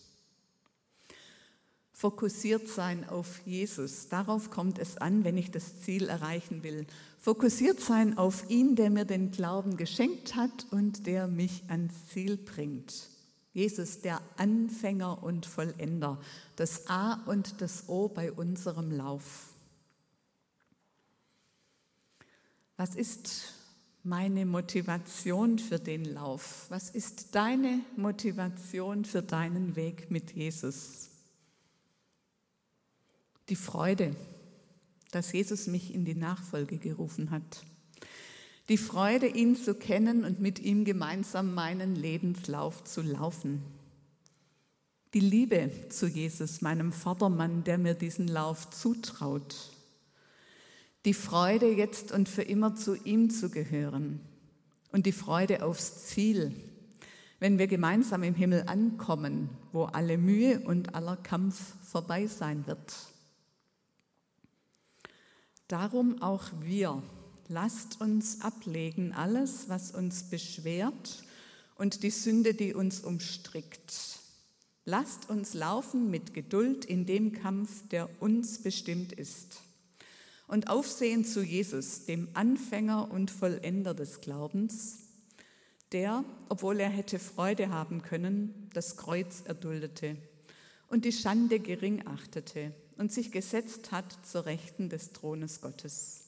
Fokussiert 1.93 2.67
sein 2.67 3.07
auf 3.07 3.39
Jesus. 3.45 4.09
Darauf 4.09 4.49
kommt 4.49 4.79
es 4.79 4.97
an, 4.97 5.23
wenn 5.23 5.37
ich 5.37 5.51
das 5.51 5.79
Ziel 5.81 6.09
erreichen 6.09 6.63
will. 6.63 6.87
Fokussiert 7.19 7.79
sein 7.79 8.17
auf 8.17 8.49
ihn, 8.49 8.75
der 8.75 8.89
mir 8.89 9.05
den 9.05 9.31
Glauben 9.31 9.77
geschenkt 9.77 10.35
hat 10.35 10.65
und 10.71 11.05
der 11.05 11.27
mich 11.27 11.63
ans 11.69 11.93
Ziel 12.11 12.35
bringt. 12.35 13.09
Jesus, 13.53 14.01
der 14.01 14.19
Anfänger 14.37 15.23
und 15.23 15.45
Vollender, 15.45 16.19
das 16.55 16.87
A 16.87 17.13
und 17.27 17.61
das 17.61 17.87
O 17.87 18.09
bei 18.09 18.31
unserem 18.31 18.91
Lauf. 18.91 19.53
Was 22.75 22.95
ist 22.95 23.53
meine 24.03 24.47
Motivation 24.47 25.59
für 25.59 25.79
den 25.79 26.03
Lauf? 26.03 26.65
Was 26.69 26.89
ist 26.89 27.35
deine 27.35 27.81
Motivation 27.95 29.05
für 29.05 29.21
deinen 29.21 29.75
Weg 29.75 30.09
mit 30.09 30.31
Jesus? 30.31 31.12
Die 33.49 33.55
Freude, 33.55 34.15
dass 35.11 35.31
Jesus 35.31 35.67
mich 35.67 35.93
in 35.93 36.05
die 36.05 36.15
Nachfolge 36.15 36.77
gerufen 36.77 37.31
hat. 37.31 37.65
Die 38.69 38.77
Freude, 38.77 39.27
ihn 39.27 39.55
zu 39.55 39.75
kennen 39.75 40.23
und 40.23 40.39
mit 40.39 40.59
ihm 40.59 40.85
gemeinsam 40.85 41.53
meinen 41.53 41.95
Lebenslauf 41.95 42.83
zu 42.83 43.01
laufen. 43.01 43.61
Die 45.13 45.19
Liebe 45.19 45.69
zu 45.89 46.07
Jesus, 46.07 46.61
meinem 46.61 46.91
Vatermann, 46.91 47.63
der 47.63 47.77
mir 47.77 47.93
diesen 47.93 48.27
Lauf 48.27 48.69
zutraut 48.69 49.73
die 51.05 51.13
Freude, 51.13 51.67
jetzt 51.73 52.11
und 52.11 52.29
für 52.29 52.43
immer 52.43 52.75
zu 52.75 52.95
ihm 52.95 53.29
zu 53.29 53.49
gehören 53.49 54.21
und 54.91 55.05
die 55.05 55.11
Freude 55.11 55.63
aufs 55.63 56.05
Ziel, 56.05 56.53
wenn 57.39 57.59
wir 57.59 57.67
gemeinsam 57.67 58.23
im 58.23 58.35
Himmel 58.35 58.63
ankommen, 58.67 59.49
wo 59.73 59.83
alle 59.83 60.17
Mühe 60.17 60.61
und 60.61 60.95
aller 60.95 61.17
Kampf 61.17 61.73
vorbei 61.83 62.27
sein 62.27 62.65
wird. 62.67 62.93
Darum 65.73 66.21
auch 66.21 66.51
wir, 66.61 67.01
lasst 67.47 67.99
uns 67.99 68.41
ablegen 68.41 69.11
alles, 69.11 69.69
was 69.69 69.89
uns 69.89 70.29
beschwert 70.29 71.23
und 71.77 72.03
die 72.03 72.11
Sünde, 72.11 72.53
die 72.53 72.75
uns 72.75 72.99
umstrickt. 72.99 74.19
Lasst 74.85 75.31
uns 75.31 75.55
laufen 75.55 76.11
mit 76.11 76.35
Geduld 76.35 76.85
in 76.85 77.07
dem 77.07 77.31
Kampf, 77.31 77.87
der 77.87 78.07
uns 78.21 78.61
bestimmt 78.61 79.13
ist. 79.13 79.63
Und 80.47 80.69
Aufsehen 80.69 81.25
zu 81.25 81.41
Jesus, 81.41 82.05
dem 82.05 82.27
Anfänger 82.35 83.09
und 83.09 83.31
Vollender 83.31 83.95
des 83.95 84.21
Glaubens, 84.21 84.99
der, 85.91 86.23
obwohl 86.49 86.79
er 86.81 86.89
hätte 86.89 87.17
Freude 87.17 87.69
haben 87.69 88.03
können, 88.03 88.69
das 88.75 88.95
Kreuz 88.95 89.41
erduldete 89.43 90.17
und 90.87 91.03
die 91.03 91.11
Schande 91.11 91.59
gering 91.59 92.05
achtete 92.05 92.75
und 93.03 93.11
sich 93.11 93.33
gesetzt 93.33 93.91
hat 93.91 94.25
zur 94.25 94.45
Rechten 94.45 94.87
des 94.87 95.11
Thrones 95.11 95.59
Gottes. 95.59 96.21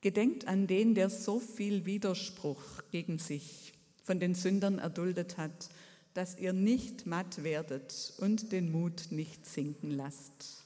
Gedenkt 0.00 0.48
an 0.48 0.66
den, 0.66 0.96
der 0.96 1.08
so 1.08 1.38
viel 1.38 1.86
Widerspruch 1.86 2.82
gegen 2.90 3.20
sich 3.20 3.72
von 4.02 4.18
den 4.18 4.34
Sündern 4.34 4.80
erduldet 4.80 5.38
hat, 5.38 5.70
dass 6.12 6.36
ihr 6.36 6.52
nicht 6.52 7.06
matt 7.06 7.44
werdet 7.44 8.14
und 8.18 8.50
den 8.50 8.72
Mut 8.72 9.06
nicht 9.10 9.46
sinken 9.46 9.92
lasst 9.92 10.64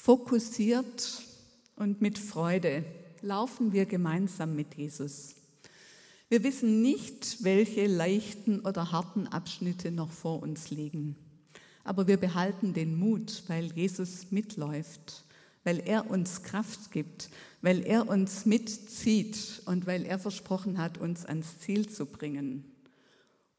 fokussiert 0.00 1.22
und 1.76 2.00
mit 2.00 2.18
Freude 2.18 2.84
laufen 3.22 3.72
wir 3.72 3.86
gemeinsam 3.86 4.56
mit 4.56 4.74
Jesus. 4.74 5.34
Wir 6.28 6.42
wissen 6.44 6.82
nicht, 6.82 7.44
welche 7.44 7.86
leichten 7.86 8.60
oder 8.60 8.92
harten 8.92 9.26
Abschnitte 9.26 9.90
noch 9.90 10.10
vor 10.10 10.42
uns 10.42 10.70
liegen. 10.70 11.16
Aber 11.90 12.06
wir 12.06 12.18
behalten 12.18 12.72
den 12.72 12.94
Mut, 12.94 13.42
weil 13.48 13.72
Jesus 13.72 14.30
mitläuft, 14.30 15.24
weil 15.64 15.80
er 15.80 16.08
uns 16.08 16.44
Kraft 16.44 16.92
gibt, 16.92 17.30
weil 17.62 17.84
er 17.84 18.08
uns 18.08 18.46
mitzieht 18.46 19.60
und 19.66 19.88
weil 19.88 20.06
er 20.06 20.20
versprochen 20.20 20.78
hat, 20.78 20.98
uns 20.98 21.26
ans 21.26 21.58
Ziel 21.58 21.88
zu 21.88 22.06
bringen. 22.06 22.64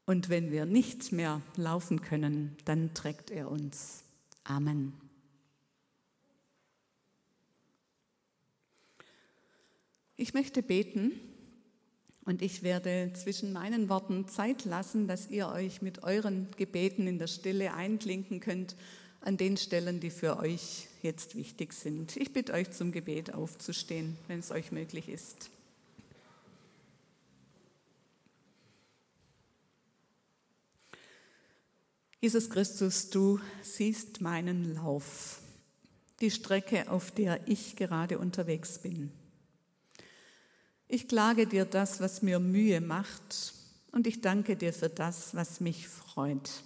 Und 0.06 0.30
wenn 0.30 0.50
wir 0.50 0.64
nicht 0.64 1.12
mehr 1.12 1.42
laufen 1.56 2.00
können, 2.00 2.56
dann 2.64 2.94
trägt 2.94 3.30
er 3.30 3.50
uns. 3.50 4.02
Amen. 4.44 4.94
Ich 10.16 10.32
möchte 10.32 10.62
beten 10.62 11.12
und 12.24 12.40
ich 12.40 12.62
werde 12.62 13.12
zwischen 13.14 13.52
meinen 13.52 13.88
Worten 13.88 14.28
Zeit 14.28 14.64
lassen, 14.64 15.08
dass 15.08 15.28
ihr 15.28 15.48
euch 15.48 15.82
mit 15.82 16.04
euren 16.04 16.48
Gebeten 16.56 17.06
in 17.06 17.18
der 17.18 17.26
Stille 17.26 17.74
einklinken 17.74 18.40
könnt 18.40 18.76
an 19.20 19.36
den 19.36 19.56
Stellen, 19.56 20.00
die 20.00 20.10
für 20.10 20.38
euch 20.38 20.88
jetzt 21.02 21.34
wichtig 21.34 21.72
sind. 21.72 22.16
Ich 22.16 22.32
bitte 22.32 22.52
euch 22.52 22.70
zum 22.70 22.92
Gebet 22.92 23.34
aufzustehen, 23.34 24.16
wenn 24.28 24.40
es 24.40 24.50
euch 24.50 24.72
möglich 24.72 25.08
ist. 25.08 25.50
Jesus 32.20 32.48
Christus, 32.50 33.10
du 33.10 33.40
siehst 33.62 34.20
meinen 34.20 34.76
Lauf, 34.76 35.40
die 36.20 36.30
Strecke, 36.30 36.88
auf 36.88 37.10
der 37.10 37.48
ich 37.48 37.74
gerade 37.74 38.16
unterwegs 38.16 38.78
bin. 38.78 39.10
Ich 40.94 41.08
klage 41.08 41.46
dir 41.46 41.64
das, 41.64 42.02
was 42.02 42.20
mir 42.20 42.38
Mühe 42.38 42.82
macht, 42.82 43.54
und 43.92 44.06
ich 44.06 44.20
danke 44.20 44.56
dir 44.56 44.74
für 44.74 44.90
das, 44.90 45.34
was 45.34 45.58
mich 45.58 45.88
freut. 45.88 46.62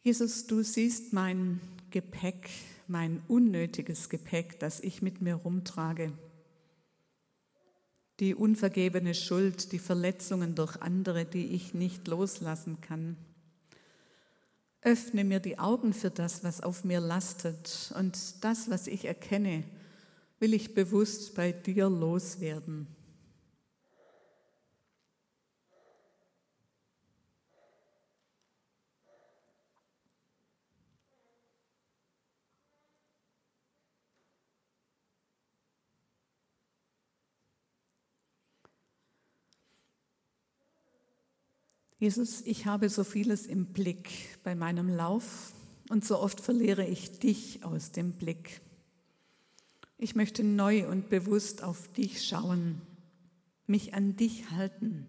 Jesus, 0.00 0.46
du 0.46 0.62
siehst 0.62 1.12
mein 1.12 1.60
Gepäck, 1.90 2.48
mein 2.88 3.22
unnötiges 3.28 4.08
Gepäck, 4.08 4.58
das 4.60 4.80
ich 4.80 5.02
mit 5.02 5.20
mir 5.20 5.34
rumtrage 5.34 6.10
die 8.22 8.36
unvergebene 8.36 9.16
Schuld, 9.16 9.72
die 9.72 9.80
Verletzungen 9.80 10.54
durch 10.54 10.80
andere, 10.80 11.24
die 11.24 11.56
ich 11.56 11.74
nicht 11.74 12.06
loslassen 12.06 12.80
kann. 12.80 13.16
Öffne 14.80 15.24
mir 15.24 15.40
die 15.40 15.58
Augen 15.58 15.92
für 15.92 16.10
das, 16.10 16.44
was 16.44 16.60
auf 16.60 16.84
mir 16.84 17.00
lastet 17.00 17.92
und 17.98 18.16
das, 18.44 18.70
was 18.70 18.86
ich 18.86 19.06
erkenne, 19.06 19.64
will 20.38 20.54
ich 20.54 20.72
bewusst 20.72 21.34
bei 21.34 21.50
dir 21.50 21.90
loswerden. 21.90 22.86
Jesus, 42.02 42.40
ich 42.40 42.66
habe 42.66 42.88
so 42.88 43.04
vieles 43.04 43.46
im 43.46 43.66
Blick 43.66 44.10
bei 44.42 44.56
meinem 44.56 44.88
Lauf 44.88 45.52
und 45.88 46.04
so 46.04 46.18
oft 46.18 46.40
verliere 46.40 46.84
ich 46.84 47.20
dich 47.20 47.64
aus 47.64 47.92
dem 47.92 48.14
Blick. 48.14 48.60
Ich 49.98 50.16
möchte 50.16 50.42
neu 50.42 50.88
und 50.88 51.10
bewusst 51.10 51.62
auf 51.62 51.86
dich 51.92 52.26
schauen, 52.26 52.82
mich 53.68 53.94
an 53.94 54.16
dich 54.16 54.50
halten, 54.50 55.06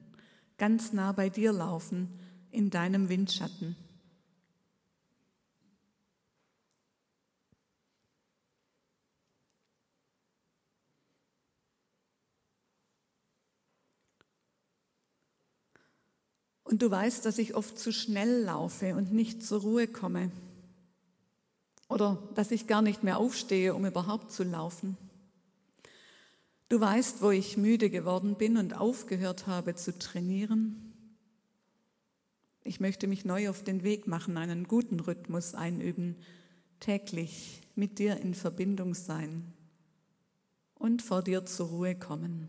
ganz 0.60 0.94
nah 0.94 1.14
bei 1.14 1.30
dir 1.30 1.52
laufen, 1.52 2.10
in 2.52 2.70
deinem 2.70 3.10
Windschatten. 3.10 3.76
Und 16.74 16.82
du 16.82 16.90
weißt, 16.90 17.24
dass 17.24 17.38
ich 17.38 17.54
oft 17.54 17.78
zu 17.78 17.94
schnell 17.94 18.46
laufe 18.46 18.96
und 18.96 19.14
nicht 19.14 19.44
zur 19.44 19.62
Ruhe 19.62 19.88
komme. 19.88 20.32
Oder 21.88 22.18
dass 22.34 22.50
ich 22.50 22.66
gar 22.66 22.82
nicht 22.82 23.04
mehr 23.04 23.20
aufstehe, 23.20 23.76
um 23.76 23.86
überhaupt 23.86 24.32
zu 24.32 24.44
laufen. 24.44 24.98
Du 26.70 26.80
weißt, 26.80 27.22
wo 27.22 27.30
ich 27.30 27.58
müde 27.58 27.92
geworden 27.92 28.34
bin 28.40 28.58
und 28.58 28.74
aufgehört 28.76 29.46
habe 29.46 29.76
zu 29.76 29.96
trainieren. 30.00 30.96
Ich 32.64 32.80
möchte 32.80 33.06
mich 33.06 33.24
neu 33.24 33.52
auf 33.52 33.64
den 33.64 33.84
Weg 33.84 34.08
machen, 34.08 34.36
einen 34.36 34.68
guten 34.68 35.00
Rhythmus 35.00 35.54
einüben, 35.54 36.16
täglich 36.80 37.62
mit 37.76 38.00
dir 38.00 38.18
in 38.18 38.34
Verbindung 38.34 38.96
sein 38.96 39.54
und 40.74 41.04
vor 41.04 41.22
dir 41.22 41.46
zur 41.46 41.68
Ruhe 41.68 41.94
kommen. 41.94 42.48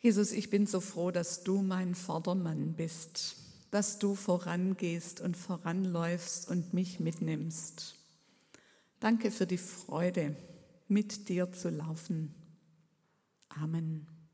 Jesus, 0.00 0.32
ich 0.32 0.48
bin 0.48 0.66
so 0.66 0.80
froh, 0.80 1.10
dass 1.10 1.44
du 1.44 1.60
mein 1.60 1.94
Vordermann 1.94 2.72
bist, 2.72 3.36
dass 3.70 3.98
du 3.98 4.14
vorangehst 4.14 5.20
und 5.20 5.36
voranläufst 5.36 6.50
und 6.50 6.72
mich 6.72 7.00
mitnimmst. 7.00 7.96
Danke 8.98 9.30
für 9.30 9.46
die 9.46 9.58
Freude, 9.58 10.36
mit 10.88 11.28
dir 11.28 11.52
zu 11.52 11.68
laufen. 11.68 12.34
Amen. 13.50 14.06